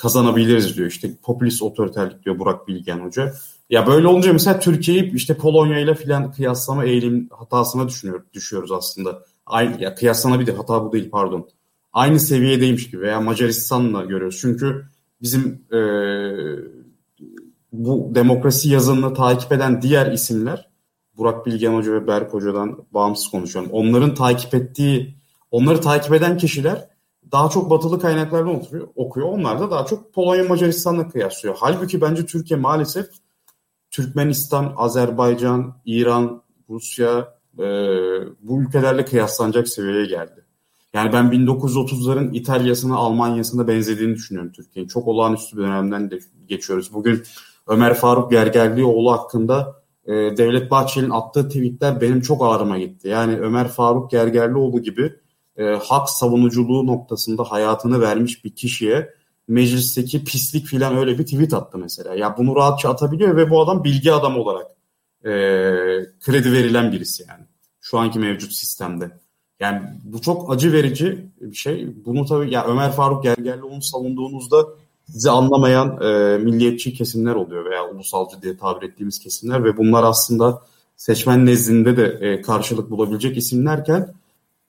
[0.00, 0.88] kazanabiliriz diyor.
[0.88, 3.34] İşte popülist otoriterlik diyor Burak Bilgen Hoca.
[3.70, 9.24] Ya böyle olunca mesela Türkiye'yi işte Polonya ile filan kıyaslama eğilim hatasına düşünüyor, düşüyoruz aslında.
[9.46, 11.48] Aynı, ya kıyaslanabilir hata bu değil pardon.
[11.92, 14.38] Aynı seviyedeymiş gibi veya Macaristan'la görüyoruz.
[14.40, 14.84] Çünkü
[15.22, 15.80] bizim e,
[17.72, 20.70] bu demokrasi yazınını takip eden diğer isimler
[21.16, 23.70] Burak Bilgen Hoca ve Berk Hoca'dan bağımsız konuşuyorum.
[23.72, 25.14] Onların takip ettiği,
[25.50, 26.89] onları takip eden kişiler
[27.32, 29.28] daha çok batılı kaynaklardan oturuyor, okuyor.
[29.28, 31.56] Onlar da daha çok Polonya Macaristan'la kıyaslıyor.
[31.60, 33.06] Halbuki bence Türkiye maalesef
[33.90, 37.64] Türkmenistan, Azerbaycan, İran, Rusya e,
[38.40, 40.44] bu ülkelerle kıyaslanacak seviyeye geldi.
[40.94, 44.88] Yani ben 1930'ların İtalya'sına, Almanya'sına benzediğini düşünüyorum Türkiye'nin.
[44.88, 46.18] Çok olağanüstü bir dönemden de
[46.48, 46.94] geçiyoruz.
[46.94, 47.22] Bugün
[47.66, 53.08] Ömer Faruk Gergerlioğlu hakkında e, Devlet Bahçeli'nin attığı tweetler benim çok ağrıma gitti.
[53.08, 55.12] Yani Ömer Faruk Gergerlioğlu gibi
[55.56, 59.14] e, hak savunuculuğu noktasında hayatını vermiş bir kişiye
[59.48, 62.14] meclisteki pislik filan öyle bir tweet attı mesela.
[62.14, 64.66] Ya bunu rahatça atabiliyor ve bu adam bilgi adam olarak
[65.24, 65.30] e,
[66.20, 67.44] kredi verilen birisi yani.
[67.80, 69.10] Şu anki mevcut sistemde.
[69.60, 71.88] Yani bu çok acı verici bir şey.
[72.06, 74.66] Bunu tabii ya Ömer Faruk Gergerlioğlu'nu savunduğunuzda
[75.12, 80.62] sizi anlamayan e, milliyetçi kesimler oluyor veya ulusalcı diye tabir ettiğimiz kesimler ve bunlar aslında
[80.96, 84.14] seçmen nezdinde de e, karşılık bulabilecek isimlerken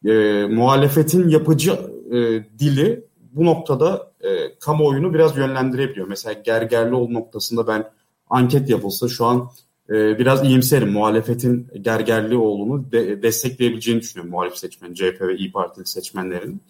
[0.06, 1.72] e, muhalefetin yapıcı
[2.12, 2.18] e,
[2.60, 6.08] dili bu noktada e, kamuoyunu biraz yönlendirebiliyor.
[6.08, 7.90] Mesela Gergerlioğlu noktasında ben
[8.30, 9.50] anket yapılsa şu an
[9.90, 10.92] e, biraz iyimserim.
[10.92, 16.62] Muhalefetin Gergerlioğlu'nu de, destekleyebileceğini düşünüyorum muhalif seçmen, CHP ve İyi Partili seçmenlerin.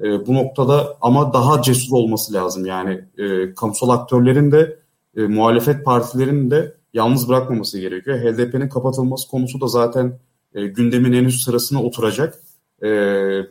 [0.00, 2.66] E, bu noktada ama daha cesur olması lazım.
[2.66, 4.78] Yani e, kamusal aktörlerin de
[5.16, 8.18] e, muhalefet partilerinin de yalnız bırakmaması gerekiyor.
[8.18, 10.18] HDP'nin kapatılması konusu da zaten
[10.54, 12.38] e, gündemin en üst sırasına oturacak.
[12.82, 12.88] E,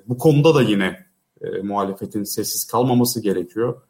[0.08, 0.98] bu konuda da yine
[1.42, 3.82] e, muhalefetin sessiz kalmaması gerekiyor.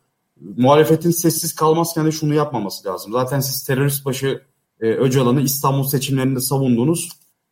[0.58, 3.12] Muhalefetin sessiz kalmazken de şunu yapmaması lazım.
[3.12, 4.42] Zaten siz terörist başı
[4.82, 7.10] e, Öcalan'ı İstanbul seçimlerinde savundunuz.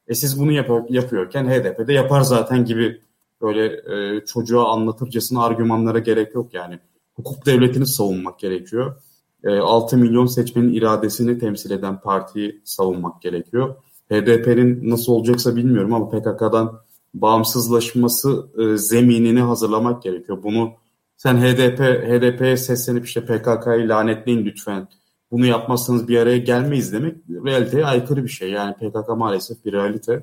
[0.07, 3.01] E siz bunu yap yapıyorken HDP de yapar zaten gibi
[3.41, 6.79] böyle e, çocuğa anlatırcasına argümanlara gerek yok yani.
[7.15, 9.01] Hukuk devletini savunmak gerekiyor.
[9.43, 13.75] E, 6 milyon seçmenin iradesini temsil eden partiyi savunmak gerekiyor.
[14.11, 16.81] HDP'nin nasıl olacaksa bilmiyorum ama PKK'dan
[17.13, 20.43] bağımsızlaşması e, zeminini hazırlamak gerekiyor.
[20.43, 20.71] Bunu
[21.17, 24.87] sen HDP HDP'ye seslenip işte PKK'yı lanetleyin lütfen.
[25.31, 28.51] Bunu yapmazsanız bir araya gelmeyiz demek realiteye aykırı bir şey.
[28.51, 30.13] Yani PKK maalesef bir realite.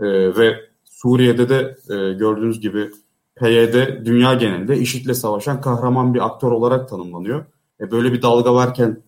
[0.00, 0.06] E,
[0.36, 2.90] ve Suriye'de de e, gördüğünüz gibi
[3.36, 7.44] PYD dünya genelinde IŞİD'le savaşan kahraman bir aktör olarak tanımlanıyor.
[7.80, 9.02] E, böyle bir dalga varken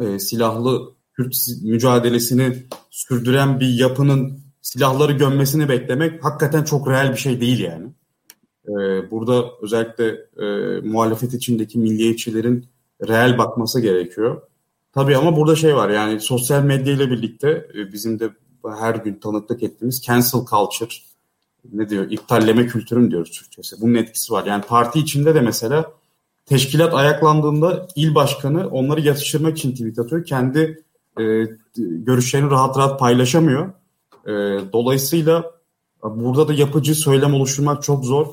[0.00, 7.40] e, silahlı Kürt mücadelesini sürdüren bir yapının silahları gömmesini beklemek hakikaten çok reel bir şey
[7.40, 7.86] değil yani.
[8.68, 10.46] Ee, burada özellikle e,
[10.80, 12.66] muhalefet içindeki milliyetçilerin
[13.08, 14.42] reel bakması gerekiyor.
[14.92, 18.30] Tabii ama burada şey var yani sosyal medya ile birlikte e, bizim de
[18.78, 20.94] her gün tanıklık ettiğimiz cancel culture
[21.72, 23.80] ne diyor iptalleme kültürü diyoruz Türkçesi.
[23.80, 24.46] Bunun etkisi var.
[24.46, 25.92] Yani parti içinde de mesela
[26.46, 30.24] teşkilat ayaklandığında il başkanı onları yatıştırmak için tweet atıyor.
[30.24, 30.84] Kendi
[31.20, 31.22] e,
[31.76, 33.72] görüşlerini rahat rahat paylaşamıyor.
[34.26, 34.32] E,
[34.72, 35.50] dolayısıyla
[36.02, 38.26] burada da yapıcı söylem oluşturmak çok zor.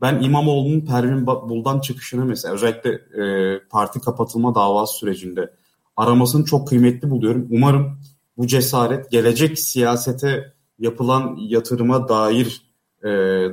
[0.00, 5.52] Ben İmamoğlu'nun Pervin Buldan çıkışını mesela özellikle e, parti kapatılma davası sürecinde
[5.96, 7.48] aramasını çok kıymetli buluyorum.
[7.50, 7.98] Umarım
[8.36, 12.62] bu cesaret gelecek siyasete yapılan yatırıma dair
[13.02, 13.08] e,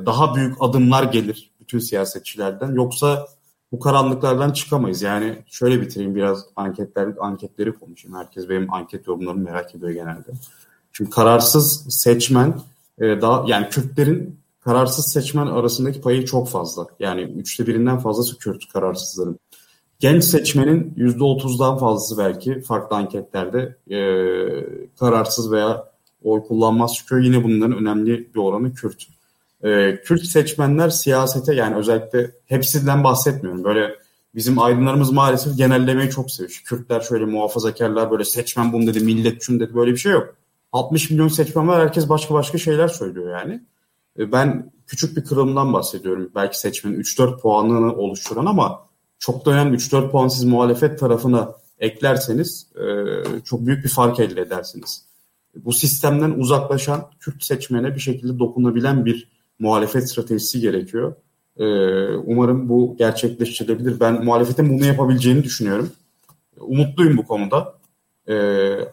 [0.06, 2.74] daha büyük adımlar gelir bütün siyasetçilerden.
[2.74, 3.26] Yoksa
[3.72, 5.02] bu karanlıklardan çıkamayız.
[5.02, 8.16] Yani şöyle bitireyim biraz anketler anketleri konuşayım.
[8.18, 10.30] Herkes benim anket yorumlarımı merak ediyor genelde.
[10.98, 12.54] Çünkü kararsız seçmen
[12.98, 16.86] e, daha yani Kürtlerin kararsız seçmen arasındaki payı çok fazla.
[17.00, 19.38] Yani üçte birinden fazlası Kürt kararsızların.
[19.98, 24.00] Genç seçmenin yüzde otuzdan fazlası belki farklı anketlerde e,
[25.00, 25.84] kararsız veya
[26.24, 27.22] oy kullanmaz çıkıyor.
[27.22, 29.06] Yine bunların önemli bir oranı Kürt.
[29.64, 33.64] E, Kürt seçmenler siyasete yani özellikle hepsinden bahsetmiyorum.
[33.64, 33.94] Böyle
[34.34, 36.62] bizim aydınlarımız maalesef genellemeyi çok seviyor.
[36.64, 40.37] Kürtler şöyle muhafazakarlar böyle seçmen bunu dedi, millet şunu dedi böyle bir şey yok.
[40.72, 41.80] 60 milyon seçmen var.
[41.80, 43.62] Herkes başka başka şeyler söylüyor yani.
[44.18, 46.30] E, ben küçük bir kırılımdan bahsediyorum.
[46.34, 48.88] Belki seçmenin 3-4 puanını oluşturan ama
[49.18, 52.84] çok da önemli 3-4 puan siz muhalefet tarafına eklerseniz e,
[53.44, 55.04] çok büyük bir fark elde edersiniz.
[55.56, 61.14] Bu sistemden uzaklaşan Kürt seçmene bir şekilde dokunabilen bir muhalefet stratejisi gerekiyor.
[61.56, 61.64] E,
[62.14, 64.00] umarım bu gerçekleştirilebilir.
[64.00, 65.92] Ben muhalefetin bunu yapabileceğini düşünüyorum.
[66.60, 67.78] Umutluyum bu konuda.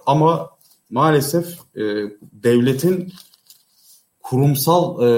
[0.05, 0.49] Ama
[0.95, 1.83] maalesef e,
[2.33, 3.13] devletin
[4.23, 5.09] kurumsal e,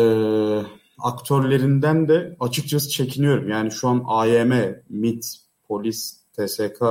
[1.00, 3.50] aktörlerinden de açıkçası çekiniyorum.
[3.50, 5.26] Yani şu an AYM, MIT,
[5.68, 6.82] polis, TSK,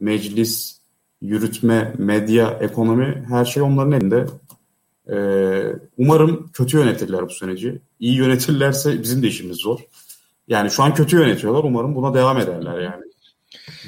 [0.00, 0.80] meclis,
[1.20, 4.26] yürütme, medya, ekonomi her şey onların elinde.
[5.10, 7.80] Ee, umarım kötü yönetirler bu süreci.
[8.00, 9.78] İyi yönetirlerse bizim de işimiz zor.
[10.48, 11.64] Yani şu an kötü yönetiyorlar.
[11.64, 13.04] Umarım buna devam ederler yani.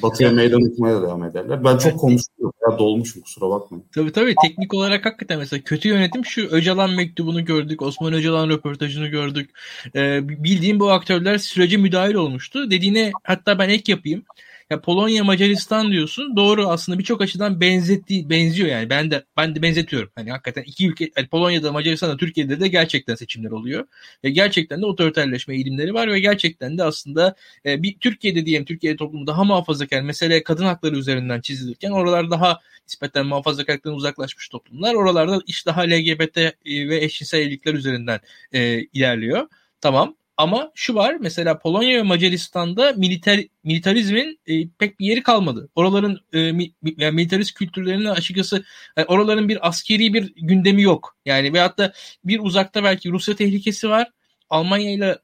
[0.03, 1.65] Batı'ya meydan okumaya devam ederler.
[1.65, 2.53] Ben çok konuşuyorum.
[2.71, 3.85] Ya dolmuşum kusura bakmayın.
[3.95, 7.83] Tabii tabii teknik olarak hakikaten mesela kötü yönetim şu Öcalan mektubunu gördük.
[7.83, 9.51] Osman Öcalan röportajını gördük.
[9.95, 12.71] Ee, bildiğim bu aktörler sürece müdahil olmuştu.
[12.71, 14.25] Dediğine hatta ben ek yapayım.
[14.71, 16.37] Ya Polonya Macaristan diyorsun.
[16.37, 18.91] Doğru aslında birçok açıdan benzetti benziyor yani.
[18.91, 20.11] Ben de ben de benzetiyorum.
[20.15, 23.87] Hani hakikaten iki ülke yani Polonya'da, Macaristan'da, Türkiye'de de gerçekten seçimler oluyor.
[24.25, 27.35] Ve gerçekten de otoriterleşme eğilimleri var ve gerçekten de aslında
[27.67, 32.61] e, bir Türkiye'de diyelim Türkiye toplumu daha muhafazakar mesele kadın hakları üzerinden çizilirken oralar daha
[32.89, 34.95] nispeten muhafazakarlıktan uzaklaşmış toplumlar.
[34.95, 36.53] Oralarda iş daha LGBT e,
[36.89, 38.21] ve eşcinsel evlilikler üzerinden
[38.53, 39.49] e, ilerliyor.
[39.81, 45.69] Tamam ama şu var mesela Polonya ve Macaristan'da militer, militarizmin e, pek bir yeri kalmadı.
[45.75, 48.65] Oraların e, mi, yani militarist kültürlerinin açıkçası
[48.97, 51.17] e, oraların bir askeri bir gündemi yok.
[51.25, 51.93] Yani veyahut da
[52.25, 54.09] bir uzakta belki Rusya tehlikesi var.
[54.51, 55.19] Almanya ile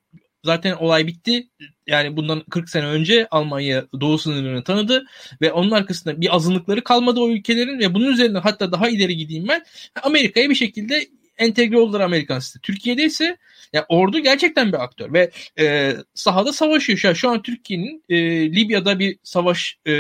[0.45, 1.49] zaten olay bitti.
[1.87, 5.05] Yani bundan 40 sene önce Almanya doğu sınırlarını tanıdı
[5.41, 9.49] ve onun arkasında bir azınlıkları kalmadı o ülkelerin ve bunun üzerine hatta daha ileri gideyim
[9.49, 9.65] ben
[10.03, 11.07] Amerika'ya bir şekilde
[11.39, 12.63] entegre oldular Amerikan sistemi.
[12.63, 13.37] Türkiye'de ise
[13.73, 16.99] ya ordu gerçekten bir aktör ve e, sahada savaşıyor.
[16.99, 18.17] Şu an, şu an Türkiye'nin e,
[18.53, 19.93] Libya'da bir savaş e,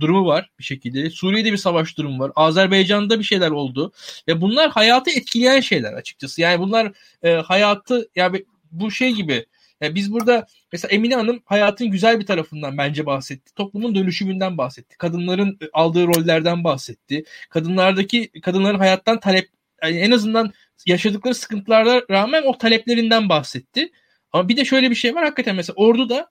[0.00, 1.10] durumu var bir şekilde.
[1.10, 2.32] Suriye'de bir savaş durumu var.
[2.36, 3.92] Azerbaycan'da bir şeyler oldu.
[4.28, 6.40] Ve bunlar hayatı etkileyen şeyler açıkçası.
[6.40, 9.46] Yani bunlar e, hayatı yani bu şey gibi
[9.80, 13.54] yani biz burada mesela Emine Hanım hayatın güzel bir tarafından bence bahsetti.
[13.54, 14.96] Toplumun dönüşümünden bahsetti.
[14.98, 17.24] Kadınların aldığı rollerden bahsetti.
[17.50, 19.48] Kadınlardaki kadınların hayattan talep
[19.82, 20.52] yani en azından
[20.86, 23.90] yaşadıkları sıkıntılara rağmen o taleplerinden bahsetti.
[24.32, 26.30] Ama bir de şöyle bir şey var hakikaten mesela ordu da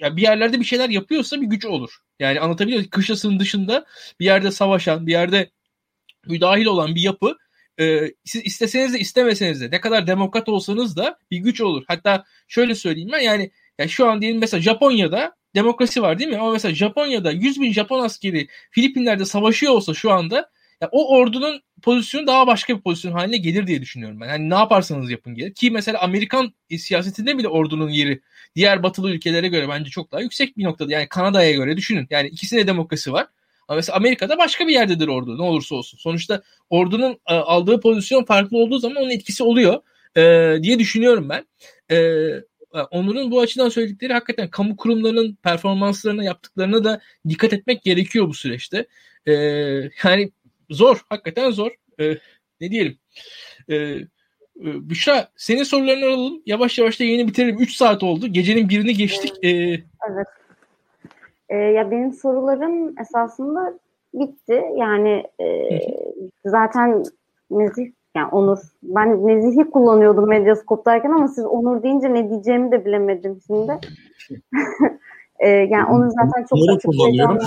[0.00, 1.90] ya bir yerlerde bir şeyler yapıyorsa bir güç olur.
[2.18, 2.90] Yani anlatabiliyor muyum?
[2.90, 3.84] Kışlasının dışında
[4.20, 5.50] bir yerde savaşan, bir yerde
[6.26, 7.36] müdahil olan bir yapı
[7.80, 11.84] e, siz isteseniz de istemeseniz de ne kadar demokrat olsanız da bir güç olur.
[11.88, 16.38] Hatta şöyle söyleyeyim ben yani ya şu an diyelim mesela Japonya'da demokrasi var değil mi?
[16.38, 20.50] Ama mesela Japonya'da 100 bin Japon askeri Filipinler'de savaşıyor olsa şu anda
[20.80, 24.28] ya o ordunun pozisyonu daha başka bir pozisyon haline gelir diye düşünüyorum ben.
[24.28, 25.54] Yani ne yaparsanız yapın gelir.
[25.54, 28.20] Ki mesela Amerikan siyasetinde bile ordunun yeri
[28.56, 30.92] diğer batılı ülkelere göre bence çok daha yüksek bir noktada.
[30.92, 32.06] Yani Kanada'ya göre düşünün.
[32.10, 33.26] Yani ikisinde demokrasi var.
[33.68, 35.98] Ama mesela Amerika'da başka bir yerdedir ordu ne olursa olsun.
[35.98, 39.80] Sonuçta ordunun e, aldığı pozisyon farklı olduğu zaman onun etkisi oluyor
[40.16, 40.22] e,
[40.62, 41.46] diye düşünüyorum ben.
[41.90, 41.96] E,
[42.90, 48.86] Onur'un bu açıdan söyledikleri hakikaten kamu kurumlarının performanslarına yaptıklarına da dikkat etmek gerekiyor bu süreçte.
[49.26, 49.32] E,
[50.04, 50.32] yani
[50.70, 51.00] zor.
[51.08, 51.70] Hakikaten zor.
[52.00, 52.18] E,
[52.60, 52.98] ne diyelim.
[53.70, 53.98] E,
[54.56, 56.42] Büşra senin sorularını alalım.
[56.46, 57.58] Yavaş yavaş da yayını bitirelim.
[57.58, 58.26] 3 saat oldu.
[58.26, 59.44] Gecenin birini geçtik.
[59.44, 59.48] E,
[60.10, 60.26] evet.
[61.48, 63.78] E, ya benim sorularım esasında
[64.14, 64.62] bitti.
[64.76, 65.46] Yani e,
[66.44, 67.04] zaten
[67.50, 73.40] Nezih yani Onur ben Nezih'i kullanıyordum Medyaskop'tayken ama siz Onur deyince ne diyeceğimi de bilemedim
[73.46, 73.72] şimdi.
[75.38, 77.38] e, yani onu zaten çok Onur'u kullanıyorum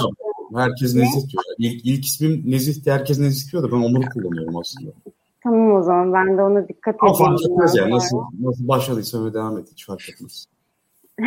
[0.56, 1.02] herkes ne?
[1.02, 1.44] Nezih diyor.
[1.58, 4.92] İlk, ilk ismim Nezih herkes Nezih diyor da ben Onur'u kullanıyorum aslında.
[5.44, 7.16] Tamam o zaman ben de ona dikkat edeyim.
[7.16, 10.46] Fark etmez yani nasıl, nasıl başladıysa öyle devam et hiç fark etmez.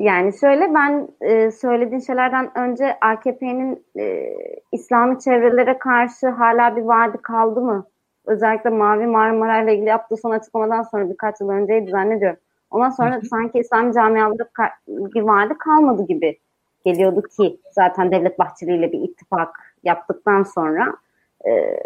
[0.00, 4.34] Yani şöyle ben e, söylediğin şeylerden önce AKP'nin e,
[4.72, 7.86] İslami çevrelere karşı hala bir vaadi kaldı mı?
[8.26, 12.38] Özellikle Mavi Marmara ile ilgili yaptığı son açıklamadan sonra birkaç yıl önceydi zannediyorum.
[12.70, 14.48] Ondan sonra sanki İslam camiaları
[14.88, 16.38] bir vaadi kalmadı gibi
[16.84, 19.48] geliyordu ki zaten Devlet Bahçeli ile bir ittifak
[19.84, 20.94] yaptıktan sonra
[21.46, 21.80] e,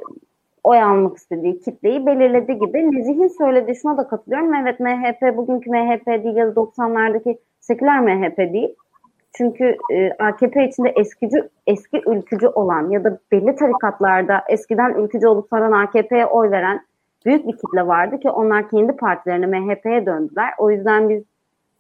[0.64, 2.92] oy almak istediği kitleyi belirledi gibi.
[2.92, 4.54] Nezih'in söylediği şuna da katılıyorum.
[4.54, 8.74] Evet MHP bugünkü MHP değil ya da 90'lardaki seküler MHP değil.
[9.36, 15.48] Çünkü e, AKP içinde eskici, eski ülkücü olan ya da belli tarikatlarda eskiden ülkücü olup
[15.48, 16.80] sonradan AKP'ye oy veren
[17.26, 20.50] büyük bir kitle vardı ki onlar kendi partilerine MHP'ye döndüler.
[20.58, 21.22] O yüzden biz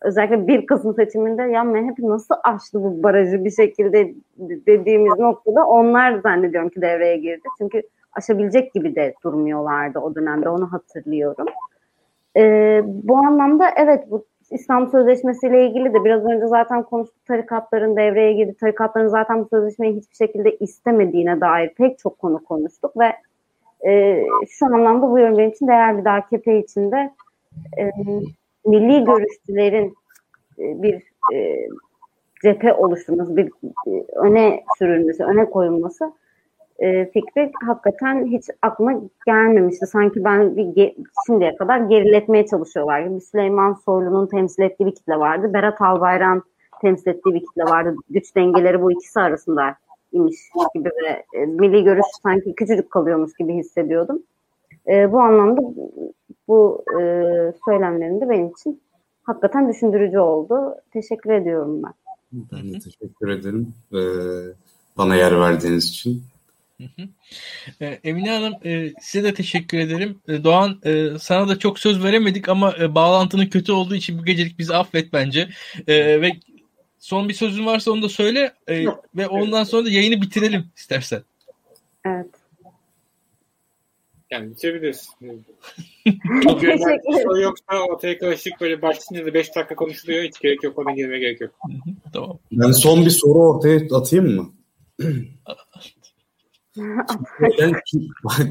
[0.04, 6.18] özellikle bir kısım seçiminde ya MHP nasıl aştı bu barajı bir şekilde dediğimiz noktada onlar
[6.18, 7.48] zannediyorum ki devreye girdi.
[7.58, 7.82] Çünkü
[8.12, 11.46] aşabilecek gibi de durmuyorlardı o dönemde onu hatırlıyorum.
[12.36, 17.96] Ee, bu anlamda evet bu İslam Sözleşmesi ile ilgili de biraz önce zaten konuştuk tarikatların
[17.96, 18.54] devreye girdi.
[18.60, 23.12] Tarikatların zaten bu sözleşmeyi hiçbir şekilde istemediğine dair pek çok konu konuştuk ve
[23.90, 27.10] e, şu anlamda bu yorum benim için değerli de AKP için de
[27.78, 27.90] e,
[28.66, 29.94] milli görüşçülerin
[30.58, 30.94] e, bir
[31.34, 31.68] e,
[32.42, 33.46] cephe oluşturması, bir
[33.86, 36.12] e, öne sürülmesi, öne koyulması
[36.78, 39.86] e, fikri hakikaten hiç aklıma gelmemişti.
[39.86, 40.94] Sanki ben bir
[41.26, 43.20] şimdiye kadar geriletmeye çalışıyorlar gibi.
[43.20, 45.54] Süleyman Soylu'nun temsil ettiği bir kitle vardı.
[45.54, 46.42] Berat Albayrak'ın
[46.80, 47.96] temsil ettiği bir kitle vardı.
[48.10, 49.76] Güç dengeleri bu ikisi arasında
[50.12, 50.36] imiş
[50.74, 54.22] gibi ve milli görüş sanki küçücük kalıyormuş gibi hissediyordum.
[54.88, 55.60] E, bu anlamda
[56.48, 57.02] bu e,
[57.64, 58.82] söylemlerin de benim için
[59.22, 60.74] hakikaten düşündürücü oldu.
[60.92, 61.92] Teşekkür ediyorum ben.
[62.52, 63.74] Ben de teşekkür ederim.
[63.92, 63.98] Ee,
[64.98, 66.22] bana yer verdiğiniz için.
[67.80, 70.18] Ee, Emine Hanım e, size de teşekkür ederim.
[70.28, 74.58] E, Doğan e, sana da çok söz veremedik ama bağlantının kötü olduğu için bu gecelik
[74.58, 75.48] bizi affet bence.
[75.88, 76.32] Ve
[76.98, 78.84] son bir sözün varsa onu da söyle e,
[79.16, 81.22] ve ondan sonra da yayını bitirelim istersen.
[82.06, 82.26] Evet.
[84.34, 85.08] Yani bitirebiliriz.
[86.42, 86.60] Çok
[87.22, 90.24] soru yoksa ortaya karışık böyle başlayınca da 5 dakika konuşuluyor.
[90.24, 90.78] Hiç gerek yok.
[90.78, 91.50] Ona girmeye gerek yok.
[92.12, 92.38] tamam.
[92.52, 94.52] Ben son bir soru ortaya atayım mı?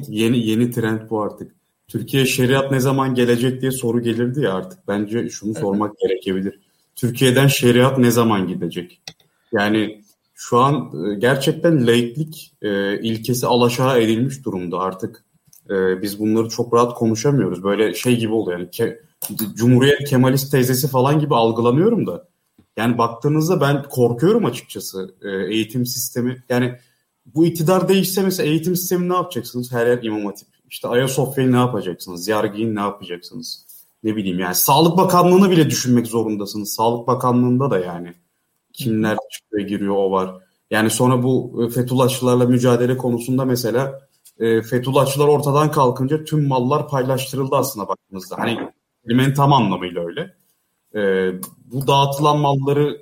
[0.08, 1.56] yeni yeni trend bu artık.
[1.88, 4.88] Türkiye şeriat ne zaman gelecek diye soru gelirdi ya artık.
[4.88, 6.60] Bence şunu sormak gerekebilir.
[6.96, 9.02] Türkiye'den şeriat ne zaman gidecek?
[9.52, 10.04] Yani
[10.34, 15.24] şu an e, gerçekten laiklik e, ilkesi alaşağı edilmiş durumda artık.
[15.70, 17.64] E, biz bunları çok rahat konuşamıyoruz.
[17.64, 19.02] Böyle şey gibi oluyor yani ke,
[19.56, 22.28] Cumhuriyet Kemalist teyzesi falan gibi algılanıyorum da.
[22.78, 26.44] Yani baktığınızda ben korkuyorum açıkçası e, eğitim sistemi.
[26.50, 26.76] Yani
[27.26, 29.72] bu iktidar değişse mesela eğitim sistemi ne yapacaksınız?
[29.72, 30.48] Her yer imam hatip.
[30.70, 32.28] İşte Ayasofya'yı ne yapacaksınız?
[32.28, 33.66] Yargı'yı ne yapacaksınız?
[34.04, 36.74] Ne bileyim yani Sağlık Bakanlığı'nı bile düşünmek zorundasınız.
[36.74, 38.14] Sağlık Bakanlığı'nda da yani
[38.74, 40.36] kimler çıkıyor giriyor o var.
[40.72, 44.00] Yani sonra bu e, Fethullahçılarla mücadele konusunda mesela
[44.40, 48.38] e, Fethullahçılar ortadan kalkınca tüm mallar paylaştırıldı aslında baktığınızda.
[48.40, 48.60] Hani
[49.04, 50.34] kelimenin tam anlamıyla öyle.
[50.96, 51.32] E,
[51.66, 53.02] bu dağıtılan malları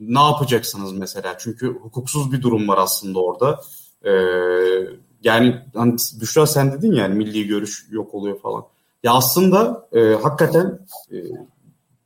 [0.00, 1.38] ne yapacaksınız mesela?
[1.38, 3.60] Çünkü hukuksuz bir durum var aslında orada.
[4.04, 4.12] E,
[5.22, 8.64] yani hani Büşra sen dedin yani milli görüş yok oluyor falan.
[9.02, 11.16] Ya aslında e, hakikaten e,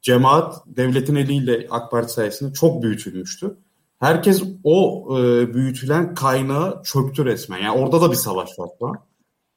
[0.03, 3.57] cemaat devletin eliyle AK Parti sayesinde çok büyütülmüştü.
[4.03, 7.59] Herkes o e, büyütülen kaynağı çöktü resmen.
[7.59, 8.71] Yani orada da bir savaş var.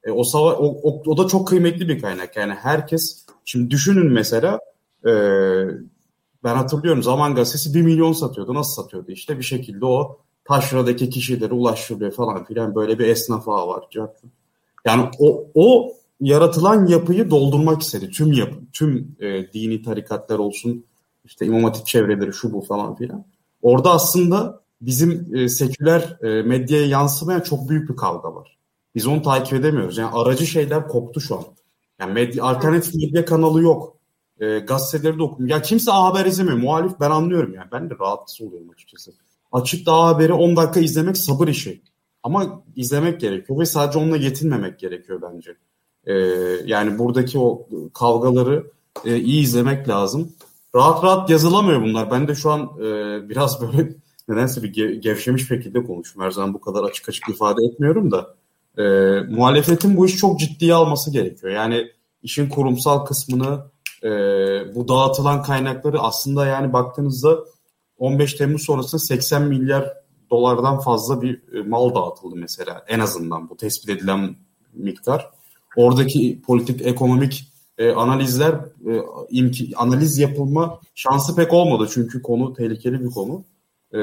[0.04, 2.36] E, o, sava o, o, o da çok kıymetli bir kaynak.
[2.36, 4.60] Yani herkes şimdi düşünün mesela
[5.06, 5.12] e,
[6.44, 8.54] ben hatırlıyorum Zaman Gazetesi 1 milyon satıyordu.
[8.54, 9.12] Nasıl satıyordu?
[9.12, 13.86] İşte bir şekilde o taşradaki kişilere ulaştırıyor falan filan böyle bir esnaf ağı var.
[14.86, 18.10] Yani o, o yaratılan yapıyı doldurmak istedi.
[18.10, 20.86] Tüm yapı, tüm e, dini tarikatlar olsun,
[21.24, 23.26] işte imam hatip çevreleri şu bu falan filan.
[23.66, 28.58] Orada aslında bizim e, seküler e, medyaya yansımayan çok büyük bir kavga var.
[28.96, 29.98] Biz onu takip edemiyoruz.
[29.98, 31.44] Yani aracı şeyler koptu şu an.
[32.00, 33.98] Yani medya, alternatif medya kanalı yok.
[34.40, 35.56] E, gazeteleri de okumuyor.
[35.56, 36.58] Ya kimse A Haber izlemiyor.
[36.58, 37.68] Muhalif ben anlıyorum yani.
[37.72, 39.12] Ben de rahatsız oluyorum açıkçası.
[39.52, 41.82] Açık da A Haber'i 10 dakika izlemek sabır işi.
[42.24, 45.58] Ama izlemek gerekiyor ve sadece onunla yetinmemek gerekiyor bence.
[46.06, 46.14] E,
[46.66, 48.72] yani buradaki o kavgaları
[49.06, 50.36] e, iyi izlemek lazım.
[50.76, 52.12] Rahat rahat yazılamıyor bunlar.
[52.12, 52.84] Ben de şu an e,
[53.30, 53.90] biraz böyle
[54.28, 56.26] nedense bir ge- gevşemiş şekilde konuşuyorum.
[56.26, 58.36] Her zaman bu kadar açık açık ifade etmiyorum da.
[58.78, 58.84] E,
[59.30, 61.54] muhalefetin bu işi çok ciddiye alması gerekiyor.
[61.54, 61.88] Yani
[62.24, 63.66] işin kurumsal kısmını,
[64.04, 64.10] e,
[64.76, 67.38] bu dağıtılan kaynakları aslında yani baktığınızda
[67.98, 69.94] 15 Temmuz sonrasında 80 milyar
[70.32, 72.86] dolardan fazla bir e, mal dağıtıldı mesela.
[72.88, 74.36] En azından bu tespit edilen
[74.74, 75.30] miktar.
[75.76, 78.54] Oradaki politik, ekonomik e, analizler,
[78.88, 81.90] e, imki, analiz yapılma şansı pek olmadı.
[81.94, 83.44] Çünkü konu tehlikeli bir konu.
[83.94, 84.00] E,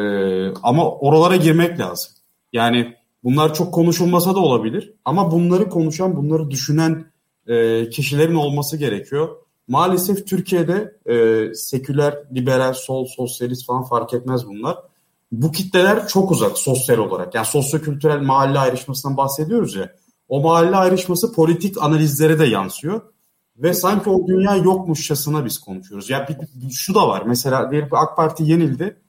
[0.63, 2.13] ama oralara girmek lazım.
[2.53, 2.95] Yani
[3.25, 4.95] bunlar çok konuşulmasa da olabilir.
[5.05, 7.05] Ama bunları konuşan, bunları düşünen
[7.47, 9.29] e, kişilerin olması gerekiyor.
[9.69, 14.79] Maalesef Türkiye'de e, seküler, liberal, sol, sosyalist falan fark etmez bunlar.
[15.33, 17.35] Bu kitleler çok uzak sosyal olarak.
[17.35, 19.93] Yani sosyokültürel mahalle ayrışmasından bahsediyoruz ya.
[20.29, 23.01] O mahalle ayrışması politik analizlere de yansıyor.
[23.63, 26.11] Ve sanki o dünya yokmuşçasına biz konuşuyoruz.
[26.11, 27.23] Ya bir, bir, şu da var.
[27.27, 29.01] Mesela diyelim AK Parti yenildi.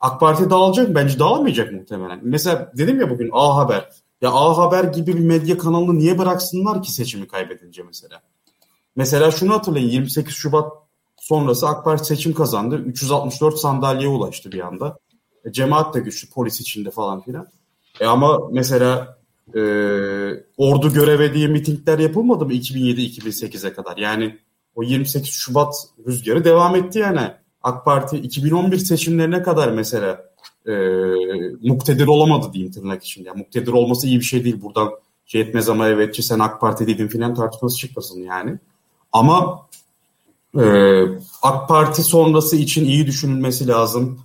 [0.00, 0.94] AK Parti dağılacak mı?
[0.94, 2.20] Bence dağılmayacak muhtemelen.
[2.22, 3.88] Mesela dedim ya bugün A Haber.
[4.20, 8.22] Ya A Haber gibi bir medya kanalını niye bıraksınlar ki seçimi kaybedince mesela?
[8.96, 10.72] Mesela şunu hatırlayın 28 Şubat
[11.16, 12.76] sonrası AK Parti seçim kazandı.
[12.76, 14.98] 364 sandalyeye ulaştı bir anda.
[15.44, 17.46] E, cemaat de güçlü polis içinde falan filan.
[18.00, 19.19] E ama mesela
[19.54, 19.62] e,
[20.56, 23.96] ordu göreve diye mitingler yapılmadı mı 2007-2008'e kadar?
[23.96, 24.38] Yani
[24.74, 25.74] o 28 Şubat
[26.06, 27.20] rüzgarı devam etti yani.
[27.62, 30.24] AK Parti 2011 seçimlerine kadar mesela
[30.66, 30.72] e,
[31.68, 33.28] muktedir olamadı diyeyim tırnak içinde.
[33.28, 34.62] Yani muktedir olması iyi bir şey değil.
[34.62, 34.90] Buradan
[35.26, 38.58] şey etmez ama evetçi sen AK Parti dedin filan tartışması çıkmasın yani.
[39.12, 39.66] Ama
[40.58, 40.64] e,
[41.42, 44.20] AK Parti sonrası için iyi düşünülmesi lazım.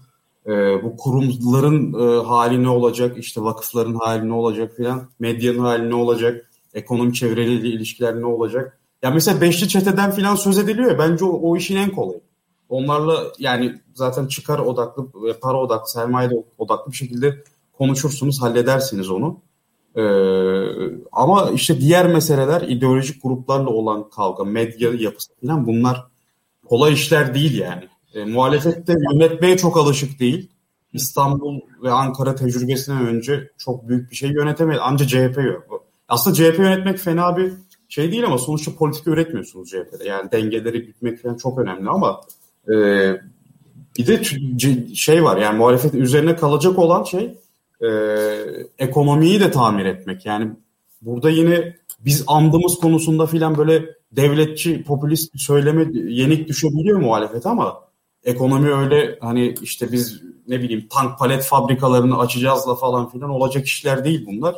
[0.48, 5.90] E, bu kurumların e, hali ne olacak, işte vakıfların hali ne olacak filan, medyanın hali
[5.90, 8.80] ne olacak, ekonomi çevreleriyle ilişkiler ne olacak.
[9.04, 12.22] Ya mesela beşli çeteden filan söz ediliyor ya bence o, o işin en kolayı.
[12.70, 15.08] Onlarla yani zaten çıkar odaklı,
[15.42, 17.44] para odaklı, sermaye odaklı bir şekilde
[17.78, 19.40] konuşursunuz, halledersiniz onu.
[19.96, 20.02] Ee,
[21.12, 26.04] ama işte diğer meseleler ideolojik gruplarla olan kavga, medya yapısı falan bunlar
[26.70, 27.84] kolay işler değil yani.
[28.16, 30.50] E, muhalefet yönetmeye çok alışık değil.
[30.94, 34.80] İstanbul ve Ankara tecrübesinden önce çok büyük bir şey yönetemedi.
[34.82, 35.86] Ancak CHP yok.
[36.08, 37.54] Aslında CHP yönetmek fena bir
[37.90, 40.08] şey değil ama sonuçta politika üretmiyorsunuz CHP'de.
[40.08, 42.22] Yani dengeleri gütmek falan çok önemli ama
[42.68, 42.76] e,
[43.98, 44.24] Bir de
[44.96, 47.38] şey var yani muhalefet üzerine kalacak olan şey
[47.82, 47.90] e,
[48.80, 50.26] ekonomiyi de tamir etmek.
[50.26, 50.52] Yani
[51.02, 57.86] burada yine biz andımız konusunda filan böyle devletçi, popülist bir söyleme yenik düşebiliyor muhalefet ama
[58.26, 64.06] ekonomi öyle hani işte biz ne bileyim tank palet fabrikalarını açacağızla falan filan olacak işler
[64.06, 64.56] değil bunlar.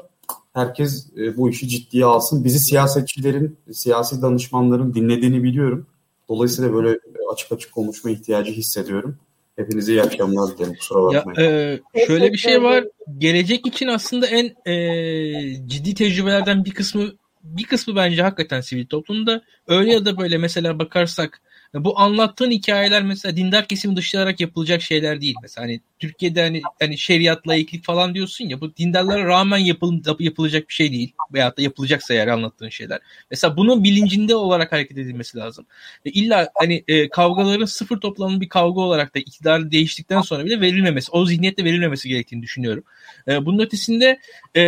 [0.54, 2.44] Herkes e, bu işi ciddiye alsın.
[2.44, 5.88] Bizi siyasetçilerin, siyasi danışmanların dinlediğini biliyorum.
[6.30, 7.00] Dolayısıyla böyle
[7.34, 9.18] açık açık konuşma ihtiyacı hissediyorum.
[9.56, 10.74] Hepinize iyi akşamlar dilerim.
[10.74, 11.50] Kusura bakmayın.
[11.50, 12.86] Ya, e, şöyle bir şey var.
[13.18, 17.12] Gelecek için aslında en e, ciddi tecrübelerden bir kısmı
[17.44, 19.42] bir kısmı bence hakikaten sivil toplumda.
[19.68, 21.42] Öyle ya da böyle mesela bakarsak
[21.74, 25.36] bu anlattığın hikayeler mesela dindar kesimi dışlayarak yapılacak şeyler değil.
[25.42, 30.70] Mesela hani Türkiye'de hani, hani şeriatla ilgili falan diyorsun ya bu dindarlara rağmen yapıl, yapılacak
[30.70, 31.14] bir şey değil.
[31.34, 33.00] Veyahut da yapılacaksa eğer anlattığın şeyler.
[33.32, 35.66] Mesela bunun bilincinde olarak hareket edilmesi lazım.
[36.06, 40.62] Ve illa hani e, kavgaların sıfır toplamlı bir kavga olarak da iktidar değiştikten sonra bile
[40.62, 42.84] verilmemesi, o zihniyetle verilmemesi gerektiğini düşünüyorum.
[43.28, 44.20] E, bunun ötesinde
[44.56, 44.64] e,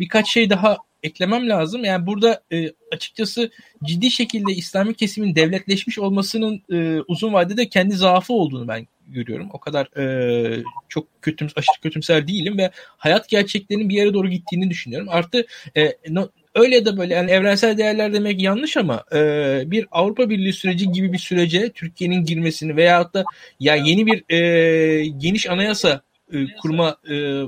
[0.00, 1.84] birkaç şey daha eklemem lazım.
[1.84, 3.50] Yani burada e, açıkçası
[3.84, 9.48] ciddi şekilde İslami kesimin devletleşmiş olmasının e, uzun vadede kendi zaafı olduğunu ben görüyorum.
[9.52, 14.70] O kadar e, çok kötüm, aşırı kötümser değilim ve hayat gerçeklerinin bir yere doğru gittiğini
[14.70, 15.08] düşünüyorum.
[15.10, 15.46] Artı
[15.76, 20.30] e, no, öyle ya da böyle yani evrensel değerler demek yanlış ama e, bir Avrupa
[20.30, 23.24] Birliği süreci gibi bir sürece Türkiye'nin girmesini veyahut da
[23.60, 27.42] ya yeni bir e, geniş anayasa e, kurma e,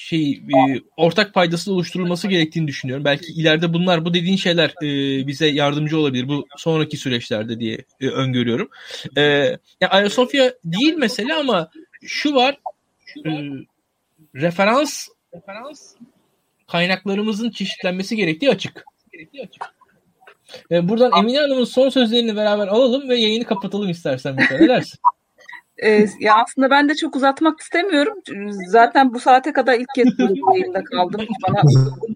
[0.00, 3.04] şey e, ortak paydası oluşturulması gerektiğini düşünüyorum.
[3.04, 8.08] Belki ileride bunlar bu dediğin şeyler e, bize yardımcı olabilir bu sonraki süreçlerde diye e,
[8.08, 8.68] öngörüyorum.
[9.16, 9.22] E,
[9.80, 11.70] yani Ayasofya değil mesele ama
[12.02, 12.58] şu var
[13.26, 13.30] e,
[14.34, 15.94] referans referans
[16.68, 18.84] kaynaklarımızın çeşitlenmesi gerektiği açık.
[20.70, 24.36] E, buradan Emine Hanım'ın son sözlerini beraber alalım ve yayını kapatalım istersen.
[24.36, 25.00] Ne dersin?
[25.82, 28.22] Ee, ya aslında ben de çok uzatmak istemiyorum.
[28.68, 31.26] Zaten bu saate kadar ilk kez bu yayında kaldım.
[31.48, 31.62] Bana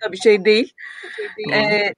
[0.05, 0.73] da bir şey değil.
[1.55, 1.95] Ee,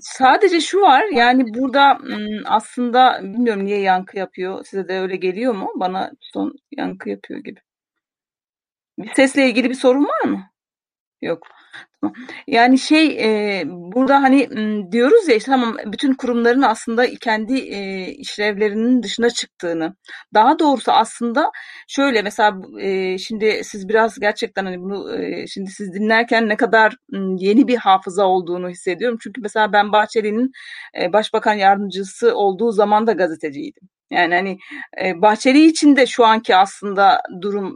[0.00, 1.98] sadece şu var yani burada
[2.44, 4.64] aslında bilmiyorum niye yankı yapıyor.
[4.64, 5.72] Size de öyle geliyor mu?
[5.76, 7.60] Bana son yankı yapıyor gibi.
[9.16, 10.50] Sesle ilgili bir sorun var mı?
[11.22, 11.46] Yok.
[12.46, 14.48] Yani şey e, burada hani
[14.92, 19.94] diyoruz ya işte tamam bütün kurumların aslında kendi e, işlevlerinin dışına çıktığını.
[20.34, 21.50] Daha doğrusu aslında
[21.88, 26.96] şöyle mesela e, şimdi siz biraz gerçekten hani bunu e, şimdi siz dinlerken ne kadar
[27.38, 29.18] yeni bir hafıza olduğunu hissediyorum.
[29.22, 30.50] Çünkü mesela ben Bahçeli'nin
[31.00, 33.88] e, başbakan yardımcısı olduğu zaman da gazeteciydim.
[34.10, 34.58] Yani hani
[35.22, 37.74] Bahçeli için de şu anki aslında durum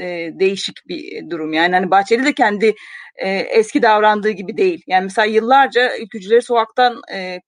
[0.00, 1.52] e, değişik bir durum.
[1.52, 2.74] Yani hani Bahçeli de kendi
[3.16, 4.82] e, eski davrandığı gibi değil.
[4.86, 7.40] Yani mesela yıllarca ülkücüleri sokaktan e,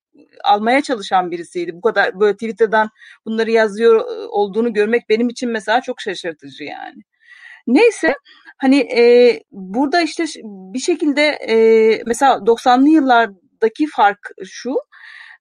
[0.44, 1.72] almaya çalışan birisiydi.
[1.74, 2.90] Bu kadar böyle Twitter'dan
[3.26, 7.03] bunları yazıyor olduğunu görmek benim için mesela çok şaşırtıcı yani.
[7.66, 8.14] Neyse
[8.59, 11.57] hani e, burada işte bir şekilde e,
[12.07, 14.74] mesela 90'lı yıllardaki fark şu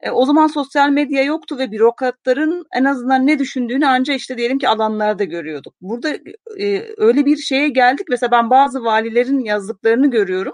[0.01, 4.59] e, o zaman sosyal medya yoktu ve bürokratların en azından ne düşündüğünü ancak işte diyelim
[4.59, 5.73] ki alanlarda görüyorduk.
[5.81, 6.09] Burada
[6.59, 8.07] e, öyle bir şeye geldik.
[8.09, 10.53] Mesela ben bazı valilerin yazdıklarını görüyorum.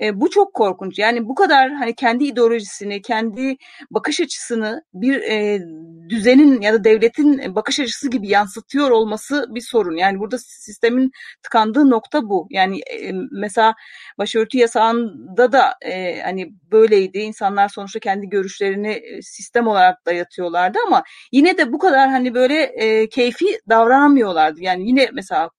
[0.00, 0.98] E, bu çok korkunç.
[0.98, 3.56] Yani bu kadar hani kendi ideolojisini, kendi
[3.90, 5.60] bakış açısını bir e,
[6.08, 9.96] düzenin ya da devletin bakış açısı gibi yansıtıyor olması bir sorun.
[9.96, 11.10] Yani burada sistemin
[11.42, 12.46] tıkandığı nokta bu.
[12.50, 13.74] Yani e, mesela
[14.18, 17.18] başörtü yasağında da e, hani böyleydi.
[17.18, 23.08] İnsanlar sonuçta kendi görüşlerini sistem olarak dayatıyorlardı ama yine de bu kadar hani böyle e,
[23.08, 24.62] keyfi davranamıyorlardı.
[24.62, 25.50] Yani yine mesela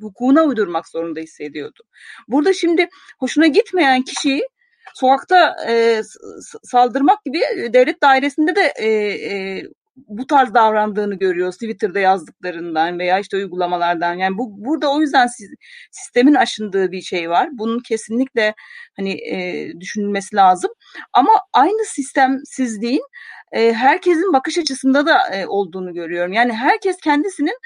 [0.00, 1.82] hukukuna uydurmak zorunda hissediyordu.
[2.28, 2.88] Burada şimdi
[3.18, 4.42] hoşuna gitmeyen kişiyi
[4.94, 6.02] sokakta e,
[6.62, 9.62] saldırmak gibi e, devlet dairesinde de e, e,
[9.96, 14.14] bu tarz davrandığını görüyoruz Twitter'da yazdıklarından veya işte uygulamalardan.
[14.14, 15.28] Yani bu burada o yüzden
[15.90, 17.48] sistemin aşındığı bir şey var.
[17.52, 18.54] Bunun kesinlikle
[18.96, 20.70] hani e, düşünülmesi lazım.
[21.12, 23.02] Ama aynı sistemsizliğin
[23.52, 26.32] e, herkesin bakış açısında da e, olduğunu görüyorum.
[26.32, 27.58] Yani herkes kendisinin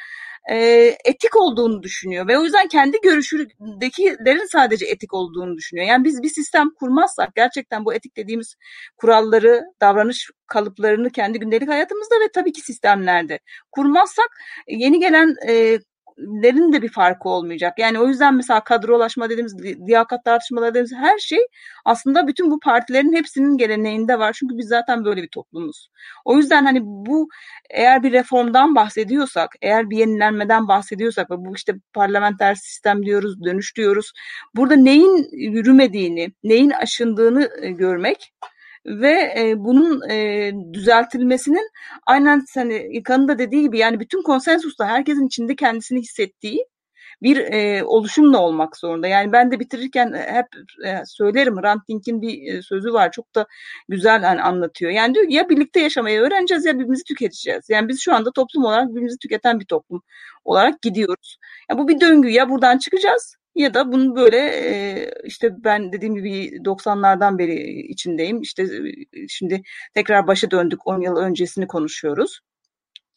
[0.51, 0.57] e,
[1.05, 5.87] etik olduğunu düşünüyor ve o yüzden kendi görüşündekilerin sadece etik olduğunu düşünüyor.
[5.87, 8.57] Yani biz bir sistem kurmazsak gerçekten bu etik dediğimiz
[8.97, 13.39] kuralları, davranış kalıplarını kendi gündelik hayatımızda ve tabii ki sistemlerde
[13.73, 14.29] kurmazsak
[14.69, 15.79] yeni gelen e,
[16.19, 17.79] lerin de bir farkı olmayacak.
[17.79, 21.39] Yani o yüzden mesela kadrolaşma dediğimiz, liyakat tartışmaları dediğimiz her şey
[21.85, 24.33] aslında bütün bu partilerin hepsinin geleneğinde var.
[24.33, 25.89] Çünkü biz zaten böyle bir toplumuz.
[26.25, 27.29] O yüzden hani bu
[27.71, 33.77] eğer bir reformdan bahsediyorsak, eğer bir yenilenmeden bahsediyorsak ve bu işte parlamenter sistem diyoruz, dönüş
[33.77, 34.13] diyoruz.
[34.55, 38.33] Burada neyin yürümediğini, neyin aşındığını e, görmek
[38.87, 41.71] ve e, bunun e, düzeltilmesinin
[42.07, 46.67] aynen hani İlkan'ın da dediği gibi yani bütün konsensusla herkesin içinde kendisini hissettiği
[47.23, 49.07] bir e, oluşumla olmak zorunda.
[49.09, 50.47] Yani ben de bitirirken hep
[50.87, 53.47] e, söylerim Ranting'in bir e, sözü var çok da
[53.89, 54.91] güzel hani anlatıyor.
[54.93, 57.71] Yani diyor ya birlikte yaşamayı öğreneceğiz ya birbirimizi tüketeceğiz.
[57.71, 60.03] Yani biz şu anda toplum olarak birbirimizi tüketen bir toplum
[60.45, 61.39] olarak gidiyoruz.
[61.71, 66.15] Yani bu bir döngü ya buradan çıkacağız ya da bunu böyle e, işte ben dediğim
[66.15, 68.43] gibi 90'lardan beri içindeyim.
[68.43, 68.67] İşte
[69.29, 69.63] şimdi
[69.95, 72.41] tekrar başa döndük 10 yıl öncesini konuşuyoruz.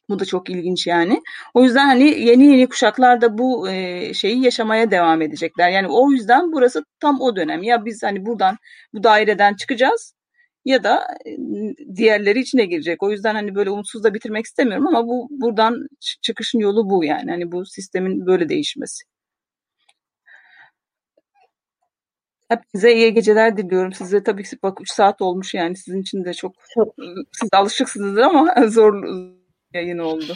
[0.09, 1.21] Bu da çok ilginç yani.
[1.53, 5.69] O yüzden hani yeni yeni kuşaklar da bu e, şeyi yaşamaya devam edecekler.
[5.69, 7.63] Yani o yüzden burası tam o dönem.
[7.63, 8.57] Ya biz hani buradan
[8.93, 10.13] bu daireden çıkacağız
[10.65, 11.07] ya da
[11.95, 13.03] diğerleri içine girecek.
[13.03, 15.87] O yüzden hani böyle umutsuz da bitirmek istemiyorum ama bu buradan
[16.21, 17.31] çıkışın yolu bu yani.
[17.31, 19.03] Hani bu sistemin böyle değişmesi.
[22.49, 23.93] Hepinize iyi geceler diliyorum.
[23.93, 26.95] Size tabii ki bak 3 saat olmuş yani sizin için de çok, çok.
[27.31, 29.03] siz alışıksınızdır ama zor
[29.73, 30.33] yayın oldu.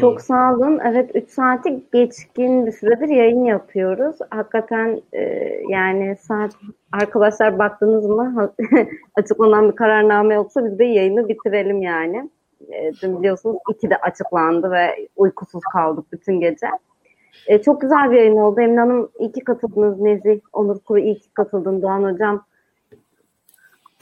[0.00, 0.80] Çok sağ olun.
[0.84, 4.16] Evet 3 saati geçkin bir süredir yayın yapıyoruz.
[4.30, 5.22] Hakikaten e,
[5.68, 6.52] yani saat
[6.92, 8.54] arkadaşlar baktınız mı
[9.14, 12.30] açıklanan bir kararname yoksa biz de yayını bitirelim yani.
[12.72, 16.66] E, dün biliyorsunuz 2'de açıklandı ve uykusuz kaldık bütün gece.
[17.46, 18.60] E, çok güzel bir yayın oldu.
[18.60, 20.00] Emine Hanım iyi ki katıldınız.
[20.00, 21.82] Nezih, Onur Kuru iyi ki katıldın.
[21.82, 22.44] Doğan Hocam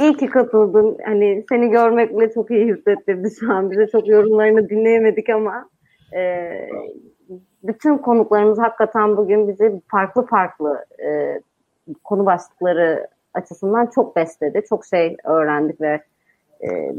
[0.01, 0.99] iyi ki katıldın.
[1.05, 3.71] Hani seni görmekle çok iyi hissettirdi şu an.
[3.71, 5.69] Bize çok yorumlarını dinleyemedik ama
[6.15, 6.53] e,
[7.63, 11.41] bütün konuklarımız hakikaten bugün bizi farklı farklı e,
[12.05, 14.63] konu başlıkları açısından çok besledi.
[14.69, 16.03] Çok şey öğrendik ve
[16.65, 16.95] e,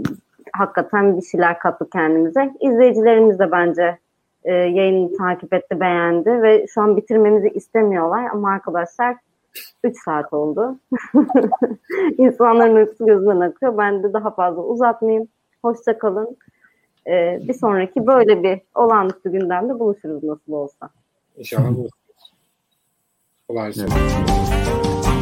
[0.53, 2.53] hakikaten bir şeyler kattık kendimize.
[2.61, 3.97] İzleyicilerimiz de bence
[4.43, 9.15] e, yayını takip etti, beğendi ve şu an bitirmemizi istemiyorlar ama arkadaşlar
[9.83, 10.79] 3 saat oldu.
[12.17, 13.77] İnsanların uykusu gözünden akıyor.
[13.77, 15.27] Ben de daha fazla uzatmayayım.
[15.61, 16.37] Hoşça kalın.
[17.07, 20.89] Ee, bir sonraki böyle bir olağanüstü gündemde buluşuruz nasıl olsa.
[21.37, 22.33] İnşallah buluşuruz.
[23.47, 23.89] Kolay gelsin.
[23.97, 25.12] Evet.